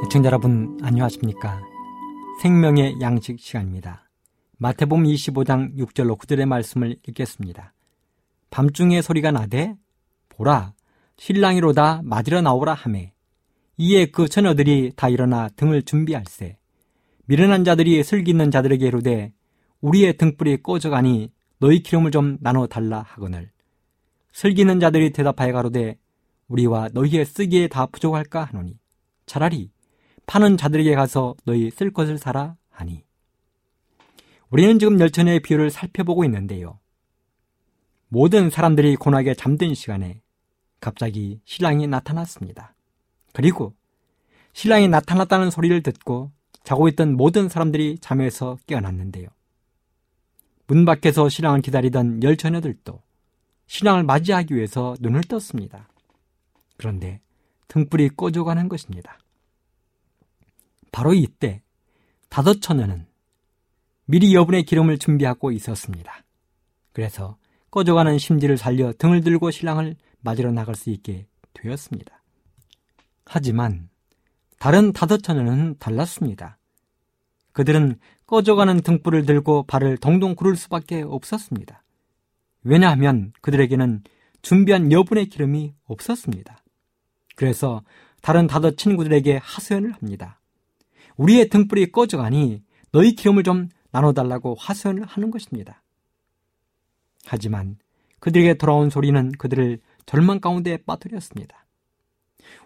[0.10, 1.62] 애청자 여러분 안녕하십니까?
[2.42, 4.10] 생명의 양식 시간입니다.
[4.58, 7.76] 마태복음 25장 6절로 9절의 말씀을 읽겠습니다.
[8.50, 9.76] 밤중에 소리가 나되
[10.30, 10.74] 보라
[11.18, 13.14] 신랑이로다 맞으러 나오라 하매
[13.78, 16.58] 이에 그 처녀들이 다 일어나 등을 준비할세
[17.28, 19.32] 미련한 자들이 슬기는 자들에게 이르되
[19.82, 23.52] 우리의 등불이 꺼져가니 너희 기름을 좀 나눠 달라 하거늘
[24.32, 26.00] 슬기는 자들이 대답하여 가로되
[26.48, 28.80] 우리와 너희의 쓰기에 다 부족할까 하노니
[29.28, 29.70] 차라리
[30.30, 33.04] 파는 자들에게 가서 너희 쓸 것을 사라 하니.
[34.52, 36.78] 우리는 지금 열천의 비유를 살펴보고 있는데요.
[38.10, 40.22] 모든 사람들이 고나게 잠든 시간에
[40.80, 42.76] 갑자기 신랑이 나타났습니다.
[43.34, 43.74] 그리고
[44.54, 46.32] 신랑이 나타났다는 소리를 듣고
[46.64, 49.30] 자고 있던 모든 사람들이 잠에서 깨어났는데요.
[50.68, 53.02] 문 밖에서 신랑을 기다리던 열 처녀들도
[53.66, 55.90] 신랑을 맞이하기 위해서 눈을 떴습니다.
[56.78, 57.20] 그런데
[57.68, 59.18] 등불이 꺼져가는 것입니다.
[60.92, 61.62] 바로 이때
[62.30, 63.08] 다섯 처녀는
[64.06, 66.24] 미리 여분의 기름을 준비하고 있었습니다.
[66.94, 67.38] 그래서
[67.72, 72.24] 꺼져가는 심지를 살려 등을 들고 신랑을 맞으러 나갈 수 있게 되었습니다.
[73.26, 73.90] 하지만
[74.58, 76.58] 다른 다섯 처녀는 달랐습니다.
[77.54, 81.84] 그들은 꺼져가는 등불을 들고 발을 동동 구를 수밖에 없었습니다.
[82.64, 84.04] 왜냐하면 그들에게는
[84.42, 86.64] 준비한 여분의 기름이 없었습니다.
[87.36, 87.84] 그래서
[88.22, 90.39] 다른 다섯 친구들에게 하소연을 합니다.
[91.20, 95.84] 우리의 등불이 꺼져가니 너희 기름을 좀 나눠달라고 화선을 하는 것입니다.
[97.26, 97.78] 하지만
[98.20, 101.66] 그들에게 돌아온 소리는 그들을 절망 가운데 빠뜨렸습니다.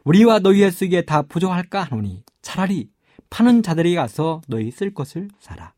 [0.04, 2.92] 우리와 너희의 쓰기에 다 부족할까 하노니 차라리
[3.30, 5.74] 파는 자들이 가서 너희 쓸 것을 사라.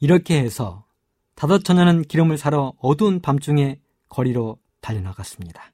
[0.00, 0.84] 이렇게 해서
[1.36, 5.72] 다섯 처녀는 기름을 사러 어두운 밤중에 거리로 달려나갔습니다.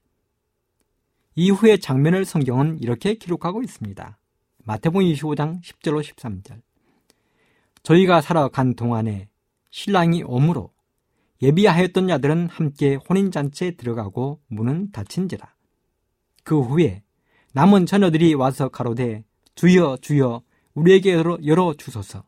[1.34, 4.18] 이후의 장면을 성경은 이렇게 기록하고 있습니다.
[4.64, 6.62] 마태복음 25장 10절로 13절.
[7.82, 9.28] 저희가 살아간 동안에
[9.70, 10.72] 신랑이 오므로
[11.42, 15.52] 예비하였던 자들은 함께 혼인잔치에 들어가고 문은 닫힌지라.
[16.44, 17.02] 그 후에
[17.54, 19.24] 남은 처녀들이 와서 가로되
[19.56, 20.42] 주여 주여
[20.74, 22.24] 우리에게 열어, 주소서.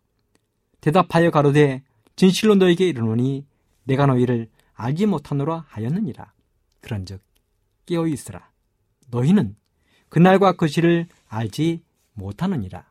[0.81, 1.83] 대답하여 가로되
[2.17, 3.47] 진실로 너에게 이르노니
[3.85, 6.33] 내가 너희를 알지 못하노라 하였느니라.
[6.81, 7.23] 그런즉
[7.87, 8.51] 깨어 있으라.
[9.09, 9.57] 너희는
[10.09, 11.83] 그날과 그 시를 알지
[12.15, 12.85] 못하느니라.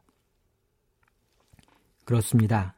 [2.06, 2.76] 그렇습니다.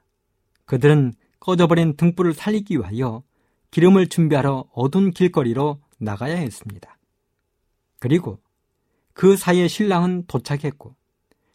[0.65, 3.23] 그들은 꺼져버린 등불을 살리기 위하여
[3.71, 6.97] 기름을 준비하러 어두운 길거리로 나가야 했습니다.
[7.99, 8.39] 그리고
[9.13, 10.95] 그 사이에 신랑은 도착했고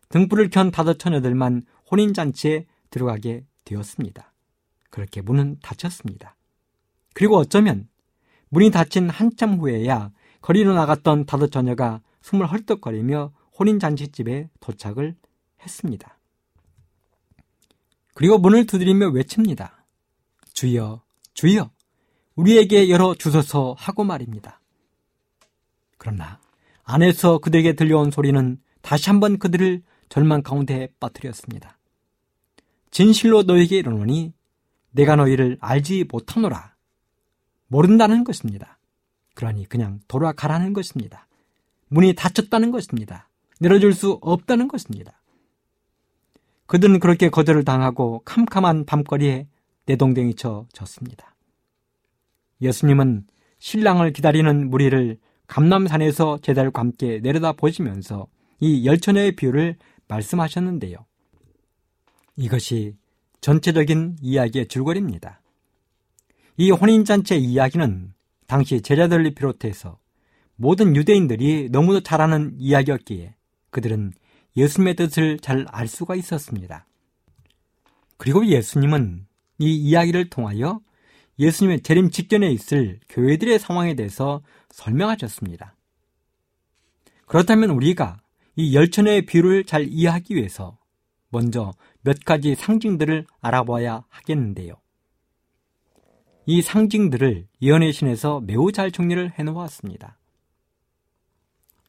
[0.09, 4.32] 등불을 켠 다섯 처녀들만 혼인잔치에 들어가게 되었습니다.
[4.91, 6.36] 그렇게 문은 닫혔습니다.
[7.14, 7.88] 그리고 어쩌면
[8.49, 10.11] 문이 닫힌 한참 후에야
[10.41, 15.14] 거리로 나갔던 다섯 처녀가 숨을 헐떡거리며 혼인잔치집에 도착을
[15.62, 16.18] 했습니다.
[18.14, 19.84] 그리고 문을 두드리며 외칩니다.
[20.52, 21.02] 주여,
[21.34, 21.70] 주여,
[22.34, 24.61] 우리에게 열어 주소서 하고 말입니다.
[25.98, 26.40] 그러나
[26.84, 31.78] 안에서 그들에게 들려온 소리는 다시 한번 그들을 절망 가운데 빠뜨렸습니다.
[32.90, 34.32] 진실로 너에게 이르노니
[34.90, 36.74] 내가 너희를 알지 못하노라.
[37.68, 38.78] 모른다는 것입니다.
[39.34, 41.28] 그러니 그냥 돌아가라는 것입니다.
[41.88, 43.30] 문이 닫혔다는 것입니다.
[43.61, 45.22] 내려줄 수 없다는 것입니다.
[46.66, 49.46] 그들은 그렇게 거절을 당하고 캄캄한 밤거리에
[49.86, 51.36] 내동댕이 쳐 졌습니다.
[52.62, 53.26] 예수님은
[53.58, 58.28] 신랑을 기다리는 무리를 감남산에서 제달과 함께 내려다 보시면서
[58.61, 59.76] 이 열처녀의 비유를
[60.08, 60.96] 말씀하셨는데요.
[62.36, 62.96] 이것이
[63.40, 65.42] 전체적인 이야기의 줄거리입니다.
[66.56, 68.12] 이 혼인잔치 이야기는
[68.46, 69.98] 당시 제자들을 비롯해서
[70.56, 73.34] 모든 유대인들이 너무도 잘 아는 이야기였기에
[73.71, 74.12] 그들은
[74.57, 76.87] 예수님의 뜻을 잘 알 수가 있었습니다.
[78.16, 79.27] 그리고 예수님은
[79.59, 80.81] 이 이야기를 통하여
[81.39, 85.75] 예수님의 재림 직전에 있을 교회들의 상황에 대해서 설명하셨습니다.
[87.27, 88.21] 그렇다면 우리가
[88.57, 90.79] 이 열천의 비유를 잘 이해하기 위해서
[91.31, 94.75] 먼저 몇 가지 상징들을 알아봐야 하겠는데요.
[96.45, 100.20] 이 상징들을 예언의 신에서 매우 잘 정리를 해 놓았습니다.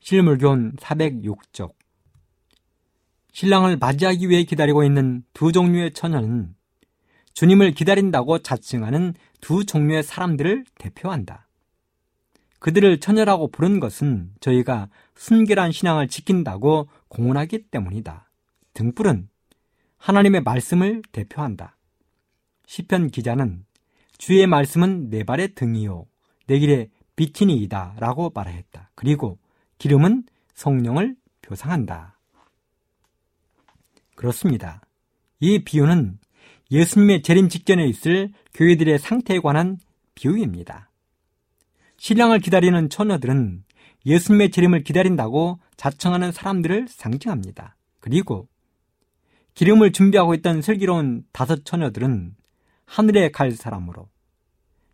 [0.01, 1.73] 실물교훈 406쪽
[3.31, 6.53] 신랑을 맞이하기 위해 기다리고 있는 두 종류의 처녀는
[7.33, 11.47] 주님을 기다린다고 자칭하는 두 종류의 사람들을 대표한다.
[12.59, 18.29] 그들을 처녀라고 부른 것은 저희가 순결한 신앙을 지킨다고 공언하기 때문이다.
[18.73, 19.29] 등불은
[19.97, 21.77] 하나님의 말씀을 대표한다.
[22.65, 23.65] 시편 기자는
[24.17, 26.05] 주의 말씀은 내 발의 등이요
[26.47, 28.91] 내 길의 빛이니이다 라고 말했다.
[28.95, 29.39] 그리고
[29.81, 32.15] 기름은 성령을 표상한다.
[34.13, 34.79] 그렇습니다.
[35.39, 36.19] 이 비유는
[36.69, 39.79] 예수님의 재림 직전에 있을 교회들의 상태에 관한
[40.13, 40.91] 비유입니다.
[41.97, 43.63] 신랑을 기다리는 처녀들은
[44.05, 47.75] 예수님의 재림을 기다린다고 자청하는 사람들을 상징합니다.
[47.99, 48.47] 그리고
[49.55, 52.35] 기름을 준비하고 있던 슬기로운 다섯 처녀들은
[52.85, 54.09] 하늘에 갈 사람으로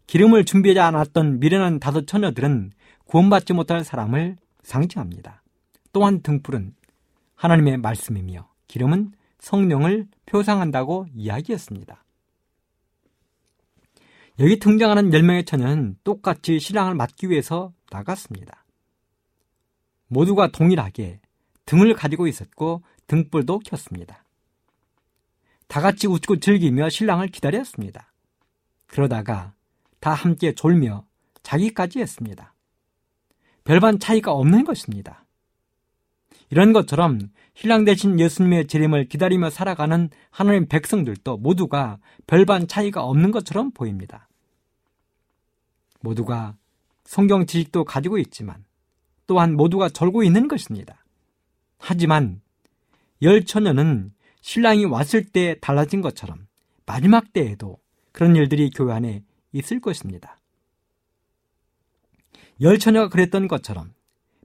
[0.06, 2.72] 기름을 준비하지 않았던 미련한 다섯 처녀들은
[3.04, 5.41] 구원받지 못할 사람을 상징합니다.
[5.93, 6.76] 또한 등불은
[7.36, 12.03] 하나님의 말씀이며 기름은 성령을 표상한다고 이야기했습니다.
[14.39, 18.65] 여기 등장하는 10명의 처녀는 똑같이 신랑을 맞기 위해서 나갔습니다.
[20.07, 21.22] 모두가 동일하게
[21.65, 24.26] 등을 가지고 있었고 등불도 켰습니다.
[25.68, 28.13] 다 같이 웃고 즐기며 신랑을 기다렸습니다.
[28.86, 29.53] 그러다가
[29.99, 31.05] 다 함께 졸며
[31.41, 32.53] 자기까지 했습니다.
[33.68, 35.26] 별반 차이가 없는 것입니다.
[36.49, 37.20] 이런 것처럼
[37.53, 41.97] 신랑 대신 예수님의 재림을 기다리며 살아가는 하나님 백성들도 모두가
[42.28, 44.30] 별반 차이가 없는 것처럼 보입니다.
[45.99, 46.55] 모두가
[47.03, 48.63] 성경 지식도 가지고 있지만
[49.26, 51.03] 또한 모두가 절고 있는 것입니다.
[51.78, 52.39] 하지만
[53.22, 56.47] 열 처녀는 신랑이 왔을 때 달라진 것처럼
[56.86, 57.80] 마지막 때에도
[58.13, 60.37] 그런 일들이 교회 안에 있을 것입니다.
[62.62, 63.93] 열 처녀가 그랬던 것처럼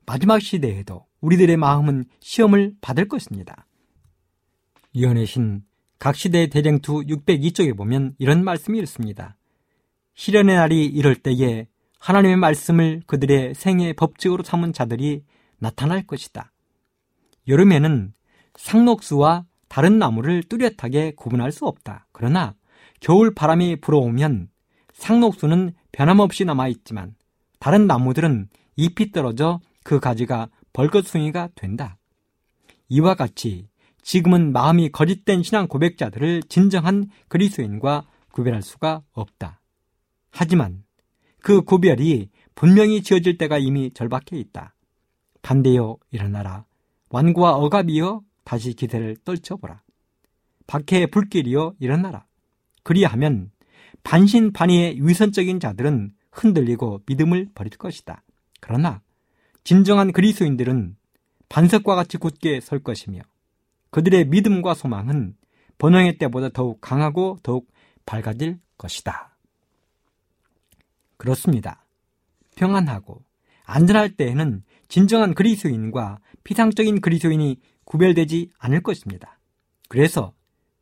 [0.07, 3.67] 마지막 시대에도 우리들의 마음은 시험을 받을 것입니다.
[4.93, 5.63] 이언의 신
[5.99, 9.37] 각시대 대쟁투 602쪽에 보면 이런 말씀이 있습니다.
[10.15, 15.23] 시련의 날이 이럴 때에 하나님의 말씀을 그들의 생의 법칙으로 삼은 자들이
[15.59, 16.53] 나타날 것이다.
[17.47, 18.13] 여름에는
[18.57, 22.07] 상록수와 다른 나무를 뚜렷하게 구분할 수 없다.
[22.13, 22.55] 그러나
[23.01, 24.49] 겨울 바람이 불어오면
[24.93, 27.15] 상록수는 변함없이 남아있지만
[27.63, 31.97] 다른 나무들은 잎이 떨어져 그 가지가 벌거숭이가 된다.
[32.89, 33.69] 이와 같이
[34.03, 39.61] 지금은 마음이 거짓된 신앙 고백자들을 진정한 그리스인과 구별할 수가 없다.
[40.33, 40.83] 하지만
[41.41, 44.75] 그 구별이 분명히 지어질 때가 이미 절박해 있다.
[45.43, 46.65] 반대여 일어나라.
[47.11, 49.83] 완과 억압이여 다시 기세를 떨쳐보라.
[50.67, 52.27] 박해의 불길이여 일어나라.
[52.83, 53.53] 그리하면
[54.03, 58.23] 반신반의의 위선적인 자들은 흔들리고 믿음을 버릴 것이다.
[58.61, 59.03] 그러나
[59.65, 60.97] 진정한 그리스도인들은
[61.49, 63.21] 반석과 같이 굳게 설 것이며
[63.91, 65.37] 그들의 믿음과 소망은
[65.79, 67.71] 번영의 때보다 더욱 강하고 더욱
[68.07, 69.37] 밝아질 것이다.
[71.19, 71.85] 그렇습니다.
[72.57, 73.23] 평안하고
[73.65, 79.39] 안전할 때에는 진정한 그리스도인과 피상적인 그리스도인이 구별되지 않을 것입니다.
[79.89, 80.33] 그래서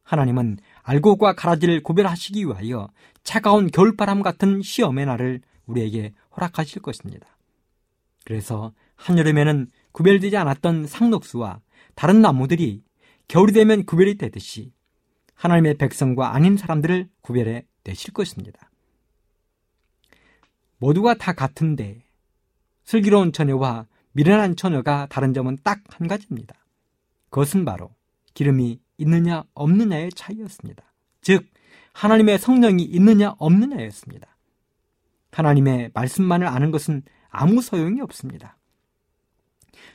[0.02, 2.88] 하나님은 알고과 가라지를 구별하시기 위하여
[3.22, 7.26] 차가운 겨울바람 같은 시험의 날을 우리에게 허락하실 것입니다.
[8.24, 11.60] 그래서 한여름에는 구별되지 않았던 상록수와
[11.94, 12.82] 다른 나무들이
[13.28, 14.72] 겨울이 되면 구별이 되듯이
[15.34, 18.70] 하나님의 백성과 아닌 사람들을 구별해 내실 것입니다.
[20.78, 22.02] 모두가 다 같은데
[22.84, 26.54] 슬기로운 처녀와 미련한 처녀가 다른 점은 딱 한 가지입니다.
[27.28, 27.94] 그것은 바로
[28.34, 30.84] 기름이 있느냐 없느냐의 차이였습니다.
[31.20, 31.46] 즉
[31.92, 34.36] 하나님의 성령이 있느냐 없느냐였습니다.
[35.32, 38.56] 하나님의 말씀만을 아는 것은 아무 소용이 없습니다.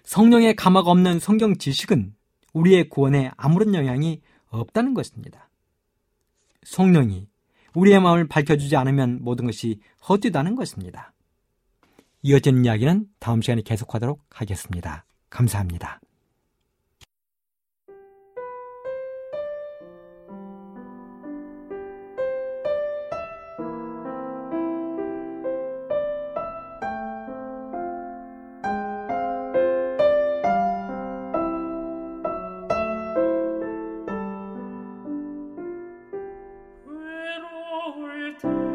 [0.03, 2.15] 성령의 감화가 없는 성경 지식은
[2.53, 5.49] 우리의 구원에 아무런 영향이 없다는 것입니다.
[6.63, 7.27] 성령이
[7.73, 11.13] 우리의 마음을 밝혀주지 않으면 모든 것이 헛되다는 것입니다.
[12.21, 15.05] 이어지는 이야기는 다음 시간에 계속하도록 하겠습니다.
[15.29, 15.99] 감사합니다.
[38.41, 38.74] 주